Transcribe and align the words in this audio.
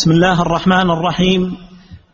بسم 0.00 0.10
الله 0.10 0.42
الرحمن 0.42 0.90
الرحيم. 0.90 1.56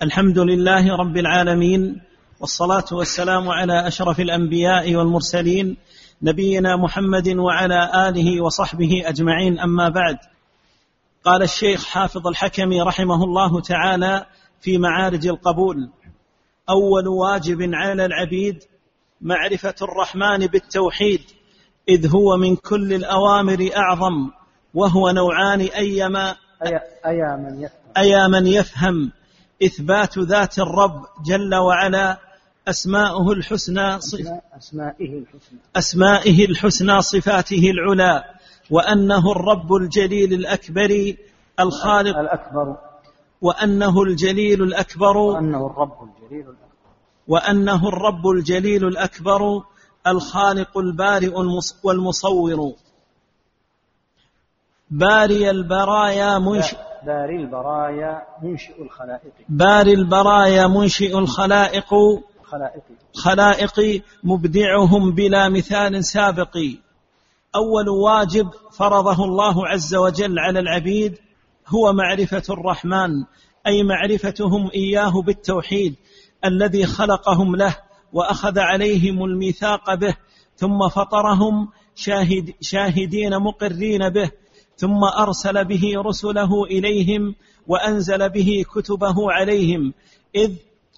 الحمد 0.03 0.39
لله 0.39 0.97
رب 0.97 1.17
العالمين 1.17 2.03
والصلاة 2.41 2.85
والسلام 2.93 3.49
على 3.49 3.89
أشرف 3.89 4.21
الأنبياء 4.21 4.95
والمرسلين 4.95 5.77
نبينا 6.23 6.77
محمد 6.77 7.29
وعلى 7.29 8.09
آله 8.09 8.41
وصحبه 8.41 9.03
أجمعين. 9.05 9.59
أما 9.59 9.89
بعد 9.89 10.17
قال 11.25 11.43
الشيخ 11.43 11.85
حافظ 11.85 12.27
الحكم 12.27 12.83
رحمه 12.83 13.25
الله 13.25 13.61
تعالى 13.61 14.27
في 14.61 14.79
معارج 14.79 15.27
القبول 15.27 15.91
أول 16.71 17.09
واجب 17.09 17.71
على 17.73 18.07
العبيد 18.07 18.63
معرفة 19.21 19.75
الرحمن 19.83 20.47
بالتوحيد 20.47 21.21
إذ 21.89 22.09
هو 22.15 22.37
من 22.37 22.57
كل 22.57 22.93
الأوامر 22.93 23.71
أعظم 23.77 24.31
وهو 24.75 25.11
نوعان 25.11 25.61
أيما 25.61 26.37
أيا 27.07 27.37
من 27.37 27.63
يفهم. 27.63 27.93
أيا 27.97 28.29
من 28.29 28.47
يفهم 28.47 29.13
إثبات 29.63 30.19
ذات 30.19 30.59
الرب 30.59 31.07
جل 31.27 31.55
وعلا 31.55 32.19
أسماؤه 32.69 33.33
الحسنى 33.33 33.97
أسمائه 33.97 35.19
الحسنى. 35.19 35.59
أسمائه 35.77 36.45
الحسنى 36.45 37.03
صفاته 37.03 37.71
العلى 37.71 38.25
وأنه 38.71 39.33
الرب 39.33 39.75
الجليل 39.75 40.33
الأكبر 40.33 41.15
الخالق 41.61 42.19
الأكبر. 42.19 42.77
وأنه 43.43 44.03
الجليل 44.03 44.63
الأكبر 44.63 45.17
وأنه 45.17 45.67
الرب 45.67 46.03
الجليل 46.03 46.41
الأكبر. 46.41 46.67
وأنه 47.29 47.89
الرب 47.89 48.29
الجليل 48.29 48.87
الأكبر 48.87 49.63
الخالق 50.07 50.79
البارئ 50.79 51.35
والمصور. 51.83 52.75
باري 54.91 55.51
البرايا 55.51 56.39
منشئ 56.39 56.77
باري 57.07 57.37
البرايا 57.37 58.23
منشئ 58.43 58.83
الخلائق. 58.83 59.33
باري 59.49 59.95
البرايا 59.95 60.67
منشئ 60.67 61.19
الخلائق. 61.19 61.95
خلائق 62.45 62.83
خلائق 63.15 64.03
مبدعهم 64.25 65.15
بلا 65.15 65.49
مثال 65.49 66.05
سابق. 66.05 66.57
أول 67.55 67.89
واجب 67.89 68.51
فرضه 68.73 69.25
الله 69.25 69.69
عز 69.69 69.95
وجل 69.95 70.39
على 70.39 70.59
العبيد 70.59 71.19
هو 71.69 71.93
معرفة 71.93 72.43
الرحمن 72.51 73.11
أي 73.67 73.83
معرفتهم 73.83 74.71
إياه 74.75 75.23
بالتوحيد 75.23 75.95
الذي 76.45 76.87
خلقهم 76.87 77.57
له 77.57 77.77
وأخذ 78.13 78.59
عليهم 78.59 79.25
الميثاق 79.25 79.95
به 79.95 80.17
ثم 80.57 80.89
فطرهم 80.89 81.69
شاهد 81.95 82.55
شاهدين 82.61 83.39
مقرين 83.39 84.09
به 84.09 84.31
ثم 84.77 85.05
أرسل 85.05 85.65
به 85.65 85.93
رسله 85.97 86.65
إليهم 86.65 87.35
وأنزل 87.67 88.29
به 88.29 88.65
كتبه 88.75 89.33
عليهم 89.33 89.95
إذ 90.35 90.53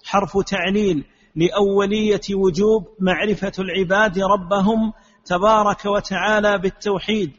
حرف 0.05 0.37
تعليل 0.37 1.05
لأولية 1.35 2.21
وجوب 2.33 2.87
معرفة 2.99 3.51
العباد 3.59 4.19
ربهم 4.19 4.93
تبارك 5.25 5.85
وتعالى 5.85 6.57
بالتوحيد 6.57 7.31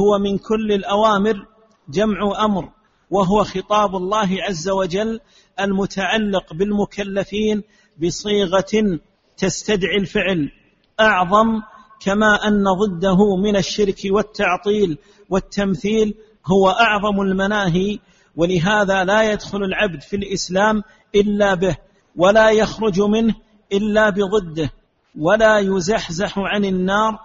هو 0.00 0.18
من 0.18 0.38
كل 0.38 0.72
الأوامر 0.72 1.46
جمع 1.88 2.44
أمر 2.44 2.68
وهو 3.10 3.44
خطاب 3.44 3.96
الله 3.96 4.28
عز 4.48 4.68
وجل 4.68 5.20
المتعلق 5.60 6.54
بالمكلفين 6.54 7.62
بصيغة 8.02 9.00
تستدعي 9.36 9.96
الفعل 9.96 10.52
أعظم 11.00 11.62
كما 12.00 12.48
أن 12.48 12.64
ضده 12.64 13.36
من 13.36 13.56
الشرك 13.56 13.98
والتعطيل 14.04 14.98
والتمثيل 15.30 16.14
هو 16.46 16.70
أعظم 16.70 17.20
المناهي 17.20 17.98
ولهذا 18.36 19.04
لا 19.04 19.32
يدخل 19.32 19.58
العبد 19.62 20.02
في 20.02 20.16
الإسلام 20.16 20.82
إلا 21.14 21.54
به 21.54 21.76
ولا 22.16 22.50
يخرج 22.50 23.00
منه 23.00 23.34
إلا 23.72 24.10
بضده 24.10 24.70
ولا 25.18 25.58
يزحزح 25.58 26.38
عن 26.38 26.64
النار 26.64 27.18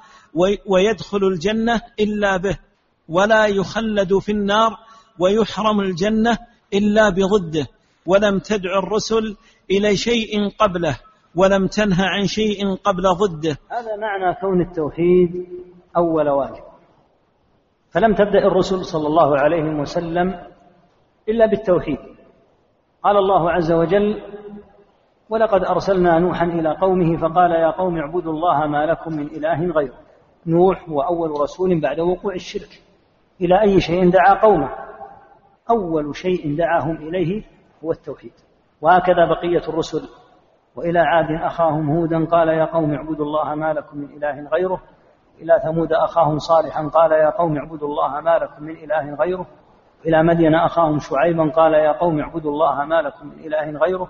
ويدخل 0.65 1.23
الجنة 1.23 1.81
إلا 1.99 2.37
به 2.37 2.57
ولا 3.09 3.45
يخلد 3.45 4.17
في 4.17 4.31
النار 4.31 4.77
ويحرم 5.19 5.79
الجنة 5.79 6.37
إلا 6.73 7.09
بضده 7.09 7.67
ولم 8.05 8.39
تدع 8.39 8.79
الرسل 8.79 9.37
إلى 9.71 9.97
شيء 9.97 10.49
قبله 10.59 10.99
ولم 11.35 11.67
تنه 11.67 12.05
عن 12.05 12.27
شيء 12.27 12.75
قبل 12.75 13.03
ضده. 13.03 13.57
هذا 13.71 13.95
معنى 13.95 14.35
كون 14.41 14.61
التوحيد 14.61 15.45
أول 15.97 16.29
واجب. 16.29 16.74
فلم 17.95 18.13
تبدأ 18.13 18.39
الرسل 18.39 18.85
صلى 18.85 19.07
الله 19.07 19.39
عليه 19.39 19.63
وسلم 19.63 20.39
إلا 21.29 21.45
بالتوحيد. 21.45 21.97
قال 23.03 23.17
الله 23.17 23.51
عز 23.51 23.71
وجل 23.71 24.21
ولقد 25.29 25.65
أرسلنا 25.65 26.19
نوحا 26.19 26.45
إلى 26.45 26.77
قومه 26.81 27.17
فقال 27.17 27.51
يا 27.51 27.71
قوم 27.71 27.97
اعبدوا 27.97 28.33
الله 28.33 28.67
ما 28.67 28.85
لكم 28.85 29.13
من 29.13 29.25
إله 29.25 29.65
غيره. 29.65 29.97
نوح 30.47 30.89
هو 30.89 31.01
أول 31.01 31.41
رسول 31.41 31.81
بعد 31.81 31.99
وقوع 31.99 32.33
الشرك. 32.33 32.81
إلى 33.41 33.61
أي 33.61 33.81
شيء 33.81 34.09
دعا 34.09 34.33
قومه؟ 34.33 34.69
أول 35.69 36.15
شيء 36.15 36.57
دعاهم 36.57 36.95
إليه 36.95 37.43
هو 37.83 37.91
التوحيد. 37.91 38.33
وهكذا 38.81 39.25
بقية 39.25 39.69
الرسل. 39.69 40.09
وإلى 40.75 40.99
عاد 40.99 41.41
أخاهم 41.41 41.89
هودا 41.89 42.25
قال 42.25 42.47
يا 42.47 42.65
قوم 42.65 42.93
اعبدوا 42.93 43.25
الله 43.25 43.55
ما 43.55 43.73
لكم 43.73 43.97
من 43.97 44.05
إله 44.05 44.49
غيره. 44.49 44.81
إلى 45.41 45.59
ثمود 45.63 45.93
أخاهم 45.93 46.39
صالحا 46.39 46.87
قال 46.87 47.11
يا 47.11 47.29
قوم 47.29 47.57
اعبدوا 47.57 47.87
الله 47.87 48.21
ما 48.21 48.37
لكم 48.37 48.63
من 48.63 48.75
إله 48.75 49.15
غيره. 49.15 49.45
إلى 50.05 50.23
مدين 50.23 50.55
أخاهم 50.55 50.99
شعيبا 50.99 51.51
قال 51.51 51.73
يا 51.73 51.91
قوم 51.91 52.19
اعبدوا 52.19 52.51
الله 52.51 52.85
ما 52.85 53.01
لكم 53.01 53.27
من 53.27 53.39
إله 53.39 53.79
غيره. 53.79 54.09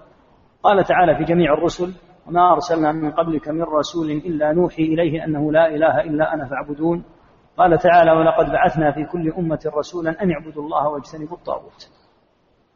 قال 0.63 0.83
تعالى 0.83 1.15
في 1.15 1.23
جميع 1.23 1.53
الرسل 1.53 1.93
وما 2.27 2.51
أرسلنا 2.53 2.91
من 2.91 3.11
قبلك 3.11 3.49
من 3.49 3.63
رسول 3.63 4.11
إلا 4.11 4.53
نوحي 4.53 4.83
إليه 4.83 5.25
أنه 5.25 5.51
لا 5.51 5.67
إله 5.67 6.01
إلا 6.01 6.33
أنا 6.33 6.45
فاعبدون. 6.45 7.03
قال 7.57 7.77
تعالى 7.77 8.11
ولقد 8.11 8.45
بعثنا 8.45 8.91
في 8.91 9.05
كل 9.05 9.31
أمة 9.37 9.71
رسولا 9.77 10.23
أن 10.23 10.31
اعبدوا 10.31 10.63
الله 10.63 10.89
واجتنبوا 10.89 11.37
الطاغوت. 11.37 11.89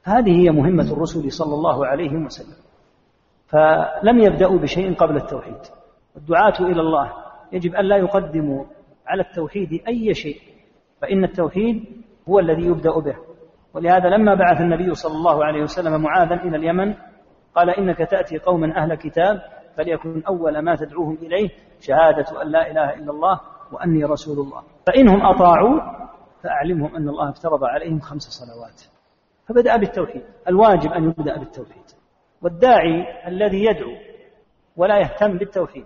هذه 0.04 0.42
هي 0.42 0.52
مهمة 0.52 0.94
الرسل 0.94 1.32
صلى 1.32 1.54
الله 1.54 1.86
عليه 1.86 2.18
وسلم. 2.26 2.56
فلم 3.48 4.20
يبدأوا 4.20 4.58
بشيء 4.58 4.96
قبل 4.96 5.16
التوحيد. 5.16 5.60
الدعاة 6.18 6.60
إلى 6.60 6.82
الله 6.82 7.12
يجب 7.52 7.76
أن 7.76 7.86
لا 7.86 7.98
يقدموا 7.98 8.66
على 9.08 9.22
التوحيد 9.22 9.84
أي 9.88 10.14
شيء 10.14 10.42
فإن 11.02 11.24
التوحيد 11.24 12.04
هو 12.30 12.40
الذي 12.40 12.66
يبدأ 12.66 13.00
به. 13.00 13.16
ولهذا 13.74 14.10
لما 14.10 14.36
بعث 14.36 14.62
النبي 14.62 14.94
صلى 14.94 15.14
الله 15.14 15.46
عليه 15.46 15.62
وسلم 15.62 16.02
معاذا 16.02 16.36
إلى 16.36 16.58
اليمن 16.58 16.94
قال 17.56 17.70
إنك 17.70 17.98
تأتي 17.98 18.38
قوما 18.38 18.78
أهل 18.78 18.96
كتاب 18.96 19.42
فليكن 19.78 20.24
أول 20.28 20.60
ما 20.60 20.76
تدعوهم 20.76 21.18
إليه 21.22 21.50
شهادة 21.80 22.42
أن 22.42 22.48
لا 22.52 22.72
إله 22.72 22.94
إلا 22.94 23.12
الله 23.12 23.40
وأني 23.72 24.04
رسول 24.04 24.40
الله. 24.40 24.64
فإنهم 24.88 25.22
أطاعوا 25.26 25.80
فأعلمهم 26.44 26.96
أن 26.96 27.10
الله 27.10 27.30
افترض 27.30 27.64
عليهم 27.64 28.00
خمس 28.00 28.22
صلوات. 28.22 28.82
فبدأ 29.48 29.78
بالتوحيد. 29.78 30.24
الواجب 30.48 30.92
أن 30.92 31.04
يبدأ 31.04 31.38
بالتوحيد. 31.38 31.84
والداعي 32.42 33.28
الذي 33.28 33.66
يدعو 33.66 33.92
ولا 34.78 35.00
يهتم 35.00 35.38
بالتوحيد 35.38 35.86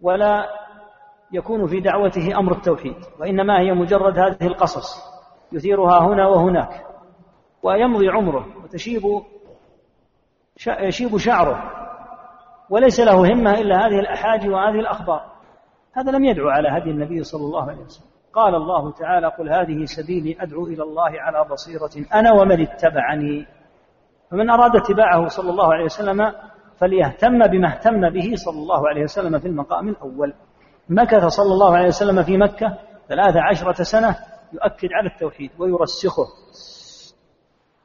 ولا 0.00 0.48
يكون 1.32 1.66
في 1.66 1.80
دعوته 1.80 2.38
أمر 2.38 2.52
التوحيد 2.52 2.96
وإنما 3.20 3.60
هي 3.60 3.72
مجرد 3.72 4.18
هذه 4.18 4.46
القصص 4.46 5.18
يثيرها 5.52 5.98
هنا 5.98 6.26
وهناك 6.26 6.86
ويمضي 7.62 8.08
عمره 8.08 8.46
وتشيب 8.64 9.02
يشيب 10.66 11.16
شعره 11.16 11.78
وليس 12.70 13.00
له 13.00 13.32
همة 13.32 13.60
إلا 13.60 13.86
هذه 13.86 14.00
الاحاجي 14.00 14.48
وهذه 14.48 14.80
الأخبار. 14.80 15.32
هذا 15.92 16.10
لم 16.10 16.24
يدعو 16.24 16.48
على 16.48 16.68
هدي 16.68 16.90
النبي 16.90 17.22
صلى 17.22 17.40
الله 17.40 17.70
عليه 17.70 17.82
وسلم. 17.82 18.08
قال 18.32 18.54
الله 18.54 18.92
تعالى 18.92 19.26
قل 19.26 19.48
هذه 19.48 19.84
سبيلي 19.84 20.36
أدعو 20.40 20.66
إلى 20.66 20.82
الله 20.82 21.10
على 21.20 21.48
بصيرة 21.50 21.90
أنا 22.14 22.32
ومن 22.32 22.60
اتبعني. 22.60 23.46
فمن 24.30 24.50
أراد 24.50 24.76
اتباعه 24.76 25.28
صلى 25.28 25.50
الله 25.50 25.74
عليه 25.74 25.84
وسلم 25.84 26.32
فليهتم 26.80 27.38
بما 27.38 27.68
اهتم 27.68 28.10
به 28.10 28.32
صلى 28.34 28.58
الله 28.58 28.88
عليه 28.88 29.02
وسلم 29.02 29.38
في 29.38 29.48
المقام 29.48 29.88
الأول. 29.88 30.34
مكث 30.88 31.24
صلى 31.24 31.52
الله 31.52 31.76
عليه 31.76 31.86
وسلم 31.86 32.22
في 32.22 32.36
مكة 32.36 32.78
ثلاث 33.08 33.36
عشرة 33.36 33.82
سنة 33.82 34.16
يؤكد 34.52 34.88
على 34.92 35.08
التوحيد 35.14 35.50
ويرسخه. 35.58 36.26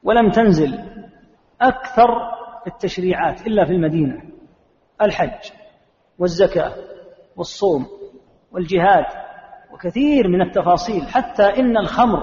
ولم 0.02 0.30
تنزل 0.30 0.78
أكثر 1.60 2.08
التشريعات 2.66 3.46
إلا 3.46 3.64
في 3.64 3.72
المدينة. 3.72 4.22
الحج 5.02 5.52
والزكاة 6.18 6.72
والصوم 7.36 7.86
والجهاد 8.52 9.04
وكثير 9.72 10.28
من 10.28 10.42
التفاصيل 10.42 11.02
حتى 11.08 11.42
إن 11.42 11.76
الخمر 11.76 12.18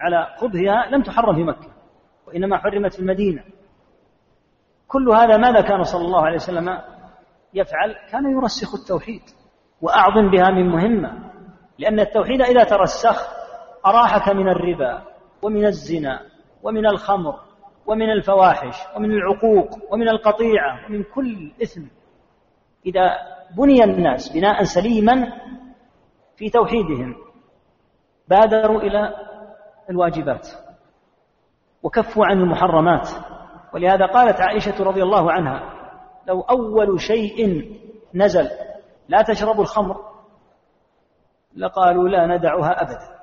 على 0.00 0.26
قبهها 0.40 0.90
لم 0.90 1.02
تحرم 1.02 1.34
في 1.34 1.42
مكة 1.42 1.68
وإنما 2.26 2.58
حرمت 2.58 2.94
في 2.94 3.00
المدينة. 3.00 3.42
كل 4.88 5.08
هذا 5.08 5.36
ماذا 5.36 5.60
كان 5.60 5.82
صلى 5.82 6.04
الله 6.04 6.26
عليه 6.26 6.36
وسلم 6.36 6.78
يفعل؟ 7.54 7.94
كان 8.12 8.30
يرسخ 8.30 8.74
التوحيد 8.74 9.22
وأعظم 9.82 10.30
بها 10.30 10.50
من 10.50 10.68
مهمة 10.68 11.30
لأن 11.78 12.00
التوحيد 12.00 12.42
إذا 12.42 12.64
ترسخ 12.64 13.28
أراحك 13.86 14.28
من 14.28 14.48
الربا 14.48 15.02
ومن 15.42 15.66
الزنا 15.66 16.20
ومن 16.62 16.86
الخمر 16.86 17.40
ومن 17.86 18.10
الفواحش 18.10 18.76
ومن 18.96 19.10
العقوق 19.10 19.92
ومن 19.92 20.08
القطيعة 20.08 20.86
ومن 20.86 21.02
كل 21.02 21.52
إثم. 21.62 21.82
إذا 22.86 23.10
بني 23.56 23.84
الناس 23.84 24.32
بناء 24.32 24.64
سليما 24.64 25.32
في 26.36 26.50
توحيدهم 26.50 27.16
بادروا 28.28 28.80
إلى 28.80 29.14
الواجبات 29.90 30.48
وكفوا 31.82 32.26
عن 32.26 32.40
المحرمات. 32.40 33.08
ولهذا 33.74 34.06
قالت 34.06 34.40
عائشة 34.40 34.84
رضي 34.84 35.02
الله 35.02 35.32
عنها 35.32 35.72
لو 36.26 36.40
أول 36.40 37.00
شيء 37.00 37.70
نزل 38.14 38.48
لا 39.08 39.22
تشربوا 39.22 39.62
الخمر 39.62 39.96
لقالوا 41.56 42.08
لا 42.08 42.26
ندعها 42.26 42.82
أبدا. 42.82 43.16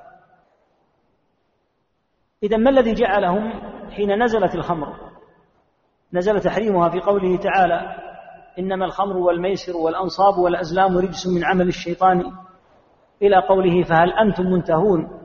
إذا 2.44 2.58
ما 2.58 2.70
الذي 2.70 2.94
جعلهم 2.94 3.62
حين 3.92 4.24
نزلت 4.24 4.56
الخمر؟ 4.56 4.96
نزل 6.14 6.40
تحريمها 6.40 6.90
في 6.90 7.00
قوله 7.00 7.38
تعالى 7.38 7.96
إنما 8.60 8.86
الخمر 8.86 9.18
والميسر 9.18 9.78
والأنصاب 9.78 10.38
والأزلام 10.38 10.98
رجس 10.98 11.28
من 11.28 11.46
عمل 11.46 11.68
الشيطان 11.68 12.32
إلى 13.22 13.36
قوله 13.50 13.84
فهل 13.84 14.12
أنتم 14.12 14.44
منتهون؟ 14.44 15.23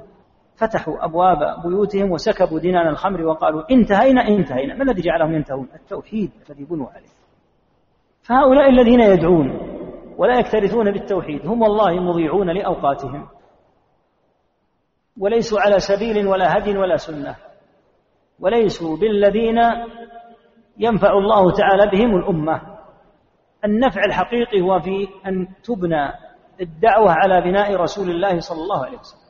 فتحوا 0.59 1.05
أبواب 1.05 1.63
بيوتهم 1.63 2.11
وسكبوا 2.11 2.59
دينان 2.59 2.89
الخمر 2.89 3.23
وقالوا 3.23 3.63
انتهينا 3.71 4.29
انتهينا. 4.29 4.75
ما 4.75 4.83
الذي 4.83 5.03
جعلهم 5.03 5.35
ينتهون؟ 5.35 5.69
التوحيد 5.75 6.31
الذي 6.51 6.65
بنوا 6.65 6.87
عليه. 6.87 7.09
فهؤلاء 8.23 8.69
الذين 8.71 9.01
يدعون 9.01 9.49
ولا 10.19 10.39
يكترثون 10.39 10.93
بالتوحيد 10.93 11.47
هم 11.47 11.63
والله 11.63 12.01
مضيعون 12.01 12.51
لأوقاتهم. 12.51 13.29
وليسوا 15.19 15.61
على 15.61 15.79
سبيل 15.79 16.27
ولا 16.27 16.59
هدي 16.59 16.79
ولا 16.79 16.97
سنة. 16.97 17.37
وليسوا 18.41 18.97
بالذين 18.97 19.59
ينفع 20.79 21.13
الله 21.13 21.53
تعالى 21.53 21.91
بهم 21.91 22.17
الأمة. 22.17 22.79
النفع 23.65 24.05
الحقيقي 24.05 24.61
هو 24.61 24.81
في 24.81 25.09
أن 25.27 25.49
تبنى 25.65 26.13
الدعوة 26.61 27.13
على 27.13 27.41
بناء 27.41 27.77
رسول 27.77 28.11
الله 28.11 28.41
صلى 28.41 28.63
الله 28.63 28.87
عليه 28.87 28.99
وسلم. 28.99 29.28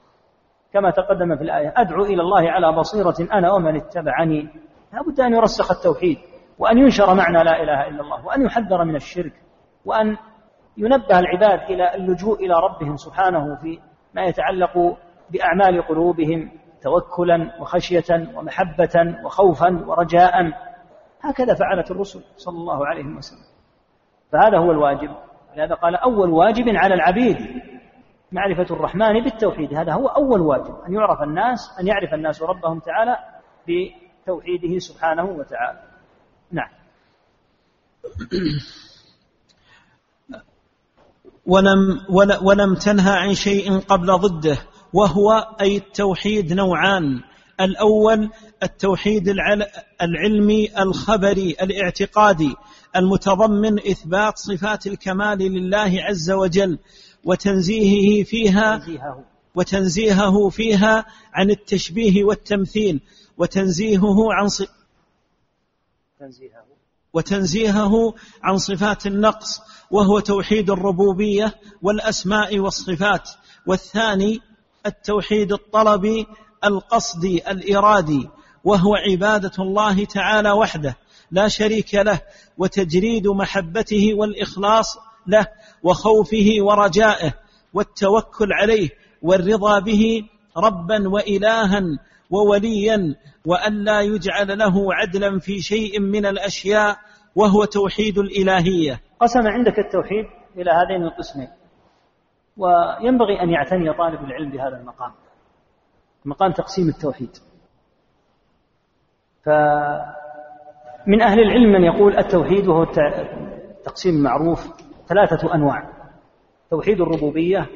كما 0.72 0.90
تقدم 0.90 1.36
في 1.36 1.42
الآية 1.42 1.74
أدعو 1.76 2.04
إلى 2.04 2.22
الله 2.22 2.50
على 2.50 2.72
بصيرة 2.72 3.16
أنا 3.32 3.52
ومن 3.52 3.76
اتبعني. 3.76 4.48
لابد 4.92 5.20
أن 5.20 5.32
يرسخ 5.34 5.70
التوحيد 5.70 6.18
وأن 6.58 6.78
ينشر 6.78 7.14
معنى 7.14 7.44
لا 7.44 7.62
إله 7.62 7.88
إلا 7.88 8.00
الله 8.00 8.26
وأن 8.26 8.44
يحذر 8.44 8.84
من 8.84 8.96
الشرك 8.96 9.32
وأن 9.84 10.16
ينبه 10.76 11.18
العباد 11.18 11.70
إلى 11.70 11.94
اللجوء 11.94 12.44
إلى 12.44 12.54
ربهم 12.54 12.96
سبحانه 12.96 13.56
في 13.56 13.78
ما 14.14 14.22
يتعلق 14.22 14.96
بأعمال 15.30 15.82
قلوبهم 15.82 16.50
توكلا 16.82 17.60
وخشية 17.60 18.36
ومحبة 18.36 19.24
وخوفا 19.24 19.84
ورجاء. 19.86 20.32
هكذا 21.20 21.54
فعلت 21.54 21.90
الرسل 21.90 22.20
صلى 22.36 22.58
الله 22.58 22.86
عليه 22.86 23.04
وسلم. 23.04 23.44
فهذا 24.32 24.58
هو 24.58 24.70
الواجب. 24.70 25.10
لهذا 25.56 25.74
قال 25.74 25.96
أول 25.96 26.30
واجب 26.30 26.64
على 26.68 26.94
العبيد 26.94 27.36
معرفة 28.32 28.74
الرحمن 28.74 29.24
بالتوحيد. 29.24 29.74
هذا 29.74 29.92
هو 29.92 30.06
أول 30.06 30.40
واجب 30.40 30.74
أن 30.88 30.92
يعرف 30.94 31.22
الناس 31.22 31.70
أن 31.80 31.86
يعرف 31.86 32.14
الناس 32.14 32.42
ربهم 32.42 32.78
تعالى 32.78 33.16
بتوحيده 33.68 34.78
سبحانه 34.78 35.24
وتعالى. 35.24 35.82
نعم. 36.52 36.68
ولم, 41.46 42.00
ولم 42.42 42.74
تنهى 42.74 43.16
عن 43.16 43.34
شيء 43.34 43.78
قبل 43.78 44.06
ضده 44.06 44.58
وهو 44.92 45.56
أي 45.60 45.76
التوحيد 45.76 46.52
نوعان. 46.52 47.20
الأول 47.60 48.30
التوحيد 48.62 49.28
العلمي 50.02 50.68
الخبري 50.78 51.56
الاعتقادي 51.62 52.54
المتضمن 52.96 53.78
إثبات 53.78 54.38
صفات 54.38 54.86
الكمال 54.86 55.38
لله 55.38 55.92
عز 56.02 56.30
وجل. 56.30 56.78
وتنزيهه 57.24 58.24
فيها 58.24 58.86
وتنزيهه 59.54 60.48
فيها 60.48 61.06
عن 61.32 61.50
التشبيه 61.50 62.24
والتمثيل 62.24 63.00
وتنزيهه 63.38 64.32
عن 64.32 64.48
وتنزيهه 67.12 68.14
عن 68.42 68.58
صفات 68.58 69.06
النقص 69.06 69.60
وهو 69.90 70.20
توحيد 70.20 70.70
الربوبية 70.70 71.54
والأسماء 71.82 72.58
والصفات. 72.58 73.30
والثاني 73.66 74.40
التوحيد 74.86 75.52
الطلبي 75.52 76.26
القصدي 76.64 77.50
الإرادي 77.50 78.28
وهو 78.64 78.94
عبادة 78.94 79.52
الله 79.58 80.04
تعالى 80.04 80.50
وحده 80.50 80.96
لا 81.30 81.48
شريك 81.48 81.94
له 81.94 82.20
وتجريد 82.58 83.26
محبته 83.26 84.14
والإخلاص 84.14 84.98
له 85.28 85.46
وخوفه 85.82 86.46
ورجائه 86.62 87.32
والتوكل 87.74 88.52
عليه 88.52 88.88
والرضا 89.22 89.78
به 89.78 90.22
ربا 90.56 91.08
وإلها 91.08 91.82
ووليا 92.30 93.14
والا 93.46 94.00
يجعل 94.00 94.58
له 94.58 94.94
عدلا 94.94 95.38
في 95.38 95.58
شيء 95.60 96.00
من 96.00 96.26
الأشياء 96.26 96.96
وهو 97.36 97.64
توحيد 97.64 98.18
الإلهية. 98.18 99.00
قسم 99.20 99.46
عندك 99.46 99.78
التوحيد 99.78 100.24
إلى 100.56 100.70
هذين 100.70 101.04
القسمين 101.04 101.48
وينبغي 102.56 103.42
أن 103.42 103.50
يعتني 103.50 103.92
طالب 103.92 104.20
العلم 104.24 104.50
بهذا 104.50 104.76
المقام 104.76 105.12
مقام 106.24 106.52
تقسيم 106.52 106.88
التوحيد. 106.88 107.30
فمن 109.44 111.22
أهل 111.22 111.40
العلم 111.40 111.72
من 111.72 111.84
يقول 111.84 112.18
التوحيد 112.18 112.68
وهو 112.68 112.82
التقسيم 112.82 114.14
المعروف 114.14 114.87
ثلاثة 115.08 115.54
أنواع. 115.54 115.88
توحيد 116.70 117.00
الربوبية 117.00 117.66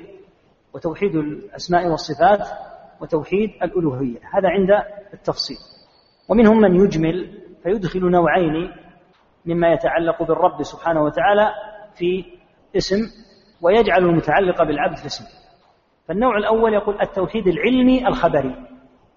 وتوحيد 0.75 1.15
الأسماء 1.17 1.89
والصفات 1.89 2.49
وتوحيد 3.01 3.51
الألوهية. 3.63 4.19
هذا 4.35 4.49
عند 4.49 4.71
التفصيل. 5.15 5.57
ومنهم 6.29 6.61
من 6.61 6.75
يجمل 6.85 7.39
فيدخل 7.63 8.11
نوعين 8.11 8.73
مما 9.47 9.73
يتعلق 9.73 10.23
بالرب 10.23 10.63
سبحانه 10.63 11.03
وتعالى 11.03 11.49
في 11.95 12.25
اسم 12.77 12.99
ويجعل 13.63 14.05
المتعلق 14.05 14.63
بالعبد 14.63 14.97
في 14.97 15.07
اسم. 15.07 15.25
فالنوع 16.09 16.37
الأول 16.37 16.75
يقول 16.75 17.01
التوحيد 17.01 17.47
العلمي 17.47 18.09
الخبري. 18.09 18.57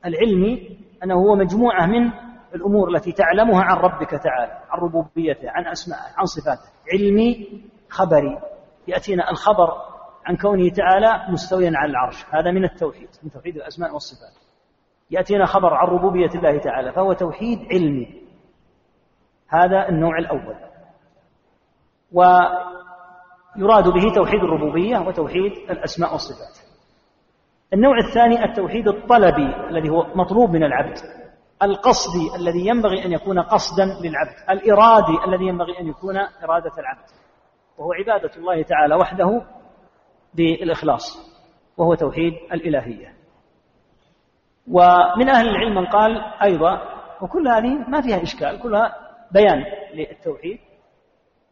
العلمي 0.06 0.78
أنه 1.04 1.16
هو 1.16 1.36
مجموعة 1.36 1.86
من 1.86 2.12
الأمور 2.56 2.96
التي 2.96 3.12
تعلمها 3.12 3.64
عن 3.64 3.78
ربك 3.78 4.10
تعالى 4.10 4.62
عن 4.70 4.80
ربوبيته 4.80 5.50
عن 5.50 5.68
أسمائه 5.68 6.14
عن 6.18 6.26
صفاته. 6.26 6.70
علمي 6.94 7.62
خبري 7.96 8.40
يأتينا 8.88 9.32
الخبر 9.32 9.70
عن 10.26 10.38
كونه 10.38 10.70
تعالى 10.70 11.26
مستويا 11.30 11.72
على 11.76 11.92
العرش. 11.92 12.26
هذا 12.32 12.52
من 12.52 12.64
التوحيد 12.64 13.10
من 13.24 13.32
توحيد 13.32 13.56
الأسماء 13.56 13.94
والصفات. 13.94 14.34
يأتينا 15.12 15.46
خبر 15.46 15.74
عن 15.74 15.88
ربوبية 15.88 16.30
الله 16.36 16.58
تعالى 16.58 16.92
فهو 16.94 17.14
توحيد 17.14 17.60
علمي. 17.72 18.22
هذا 19.48 19.90
النوع 19.90 20.18
الأول. 20.18 20.56
ويراد 22.12 23.84
به 23.84 24.16
توحيد 24.16 24.44
الربوبية 24.44 24.98
وتوحيد 24.98 25.52
الأسماء 25.70 26.12
والصفات. 26.12 26.66
النوع 27.74 27.98
الثاني 27.98 28.46
التوحيد 28.46 28.88
الطلبي 28.88 29.56
الذي 29.70 29.90
هو 29.90 30.08
مطلوب 30.16 30.50
من 30.50 30.64
العبد. 30.64 30.98
القصدي 31.64 32.36
الذي 32.36 32.68
ينبغي 32.68 33.06
أن 33.06 33.12
يكون 33.12 33.40
قصدا 33.40 33.86
للعبد. 33.86 34.36
الإرادي 34.50 35.26
الذي 35.28 35.46
ينبغي 35.48 35.80
أن 35.80 35.88
يكون 35.88 36.18
إرادة 36.18 36.72
العبد. 36.78 37.10
وهو 37.78 37.94
عبادة 37.94 38.36
الله 38.38 38.64
تعالى 38.64 38.96
وحده 38.96 39.42
بالإخلاص 40.34 41.36
وهو 41.78 41.96
توحيد 41.96 42.34
الإلهية. 42.54 43.16
ومن 44.68 45.30
أهل 45.30 45.50
العلم 45.50 45.76
من 45.76 45.86
قال 45.86 46.18
أيضا 46.44 46.82
وكل 47.22 47.48
هذه 47.48 47.90
ما 47.90 48.02
فيها 48.02 48.24
إشكال 48.24 48.60
كلها 48.60 48.96
بيان 49.32 49.64
للتوحيد. 49.94 50.60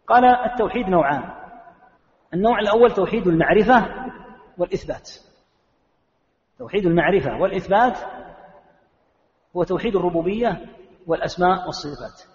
قال 0.07 0.25
التوحيد 0.25 0.89
نوعان 0.89 1.23
النوع 2.33 2.59
الأول 2.59 2.91
توحيد 2.91 3.27
المعرفة 3.27 3.85
والإثبات. 4.57 5.09
توحيد 6.59 6.85
المعرفة 6.85 7.41
والإثبات 7.41 7.97
هو 9.55 9.63
توحيد 9.63 9.95
الربوبية 9.95 10.61
والأسماء 11.07 11.65
والصفات. 11.65 12.33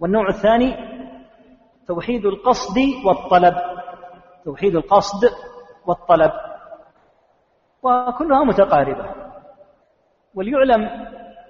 والنوع 0.00 0.28
الثاني 0.28 0.93
توحيد 1.88 2.26
القصد 2.26 2.78
والطلب. 3.06 3.54
توحيد 4.44 4.76
القصد 4.76 5.30
والطلب. 5.86 6.32
وكلها 7.82 8.44
متقاربة. 8.44 9.14
وليعلم 10.34 10.82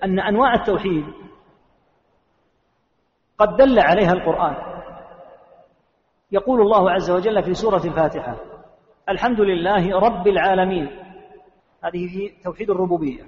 أن 0.04 0.20
أنواع 0.20 0.54
التوحيد 0.54 1.04
قد 3.38 3.56
دل 3.56 3.80
عليها 3.80 4.12
القرآن. 4.12 4.56
يقول 6.32 6.60
الله 6.60 6.90
عز 6.90 7.10
وجل 7.10 7.42
في 7.42 7.54
سورة 7.54 7.84
الفاتحة 7.84 8.36
الحمد 9.08 9.40
لله 9.40 9.98
رب 9.98 10.26
العالمين. 10.26 10.86
هذه 11.84 12.06
في 12.06 12.42
توحيد 12.44 12.70
الربوبية. 12.70 13.22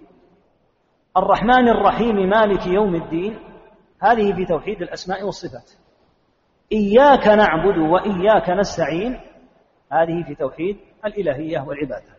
الرحمن 1.16 1.68
الرحيم 1.68 2.16
مالك 2.16 2.66
يوم 2.66 2.94
الدين. 2.94 3.38
هذه 4.02 4.34
في 4.34 4.44
توحيد 4.44 4.82
الأسماء 4.82 5.24
والصفات. 5.24 5.85
إياك 6.72 7.26
نعبد 7.26 7.78
وإياك 7.78 8.50
نستعين. 8.50 9.20
هذه 9.92 10.24
في 10.26 10.34
توحيد 10.34 10.76
الإلهية 11.04 11.60
والعبادة. 11.60 12.16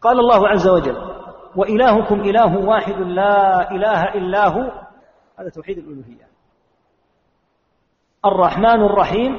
قال 0.00 0.18
الله 0.18 0.48
عز 0.48 0.68
وجل 0.68 0.96
وإلهكم 1.56 2.20
إله 2.20 2.68
واحد 2.68 2.92
لا 2.92 3.70
إله 3.70 4.14
إلا 4.14 4.48
هو. 4.48 4.62
هذا 5.38 5.48
توحيد 5.54 5.78
الألوهية. 5.78 6.28
الرحمن 8.24 8.82
الرحيم 8.84 9.36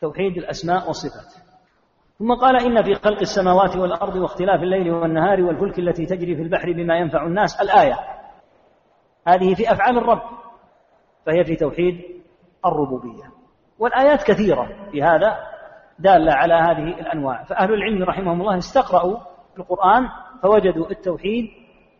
توحيد 0.00 0.36
الأسماء 0.36 0.86
والصفات. 0.86 1.44
ثم 2.18 2.34
قال 2.34 2.56
إن 2.56 2.82
في 2.82 2.94
خلق 2.94 3.20
السماوات 3.20 3.76
والأرض 3.76 4.16
واختلاف 4.16 4.62
الليل 4.62 4.90
والنهار 4.90 5.42
والفلك 5.42 5.78
التي 5.78 6.06
تجري 6.06 6.36
في 6.36 6.42
البحر 6.42 6.72
بما 6.72 6.98
ينفع 6.98 7.26
الناس. 7.26 7.60
الآية. 7.60 7.98
هذه 9.26 9.54
في 9.54 9.72
أفعال 9.72 9.98
الرب 9.98 10.22
فهي 11.26 11.44
في 11.44 11.56
توحيد 11.56 12.23
الربوبية. 12.66 13.32
والآيات 13.78 14.22
كثيرة 14.22 14.68
في 14.92 15.02
هذا 15.02 15.38
دالة 15.98 16.32
على 16.32 16.54
هذه 16.54 17.00
الأنواع. 17.00 17.44
فأهل 17.44 17.74
العلم 17.74 18.02
رحمهم 18.02 18.40
الله 18.40 18.58
استقرأوا 18.58 19.16
القرآن 19.58 20.08
فوجدوا 20.42 20.90
التوحيد 20.90 21.44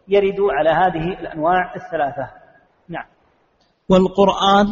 يرد 0.08 0.40
على 0.40 0.70
هذه 0.70 1.20
الأنواع 1.20 1.74
الثلاثة. 1.76 2.30
نعم. 2.88 3.06
والقرآن 3.88 4.66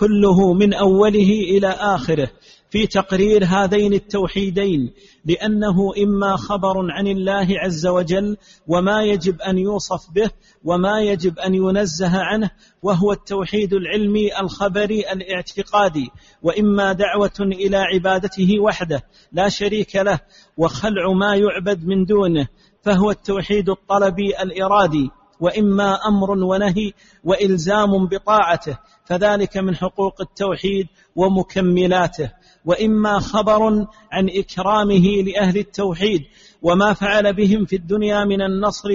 كله 0.00 0.54
من 0.54 0.74
أوله 0.74 1.30
إلى 1.56 1.68
آخره. 1.68 2.28
في 2.70 2.86
تقرير 2.86 3.44
هذين 3.44 3.92
التوحيدين 3.92 4.92
لأنه 5.24 5.92
إما 6.02 6.36
خبر 6.36 6.90
عن 6.90 7.06
الله 7.06 7.46
عز 7.50 7.86
وجل 7.86 8.36
وما 8.66 9.02
يجب 9.02 9.40
أن 9.40 9.58
يوصف 9.58 10.10
به 10.14 10.30
وما 10.64 11.00
يجب 11.00 11.38
أن 11.38 11.54
ينزه 11.54 12.18
عنه 12.18 12.50
وهو 12.82 13.12
التوحيد 13.12 13.72
العلمي 13.72 14.40
الخبري 14.40 15.00
الاعتقادي 15.12 16.10
وإما 16.42 16.92
دعوة 16.92 17.38
إلى 17.40 17.76
عبادته 17.76 18.60
وحده 18.60 19.02
لا 19.32 19.48
شريك 19.48 19.96
له 19.96 20.20
وخلع 20.56 21.12
ما 21.12 21.36
يعبد 21.36 21.86
من 21.86 22.04
دونه 22.04 22.48
فهو 22.82 23.10
التوحيد 23.10 23.68
الطلبي 23.68 24.42
الإرادي 24.42 25.10
وإما 25.40 25.98
أمر 26.08 26.30
ونهي 26.30 26.92
وإلزام 27.24 28.06
بطاعته 28.06 28.78
فذلك 29.04 29.56
من 29.56 29.76
حقوق 29.76 30.20
التوحيد 30.20 30.86
ومكملاته. 31.16 32.30
وإما 32.68 33.18
خبر 33.18 33.86
عن 34.12 34.28
إكرامه 34.28 35.22
لأهل 35.26 35.58
التوحيد 35.58 36.20
وما 36.62 36.92
فعل 36.92 37.32
بهم 37.32 37.64
في 37.64 37.76
الدنيا 37.76 38.24
من 38.24 38.42
النصر 38.42 38.88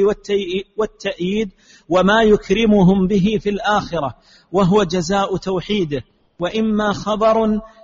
والتأييد 0.77 1.49
وما 1.89 2.23
يكرمهم 2.23 3.07
به 3.07 3.37
في 3.41 3.49
الآخرة 3.49 4.15
وهو 4.51 4.83
جزاء 4.83 5.37
توحيده. 5.37 6.03
وإما 6.39 6.93
خبر 6.93 7.37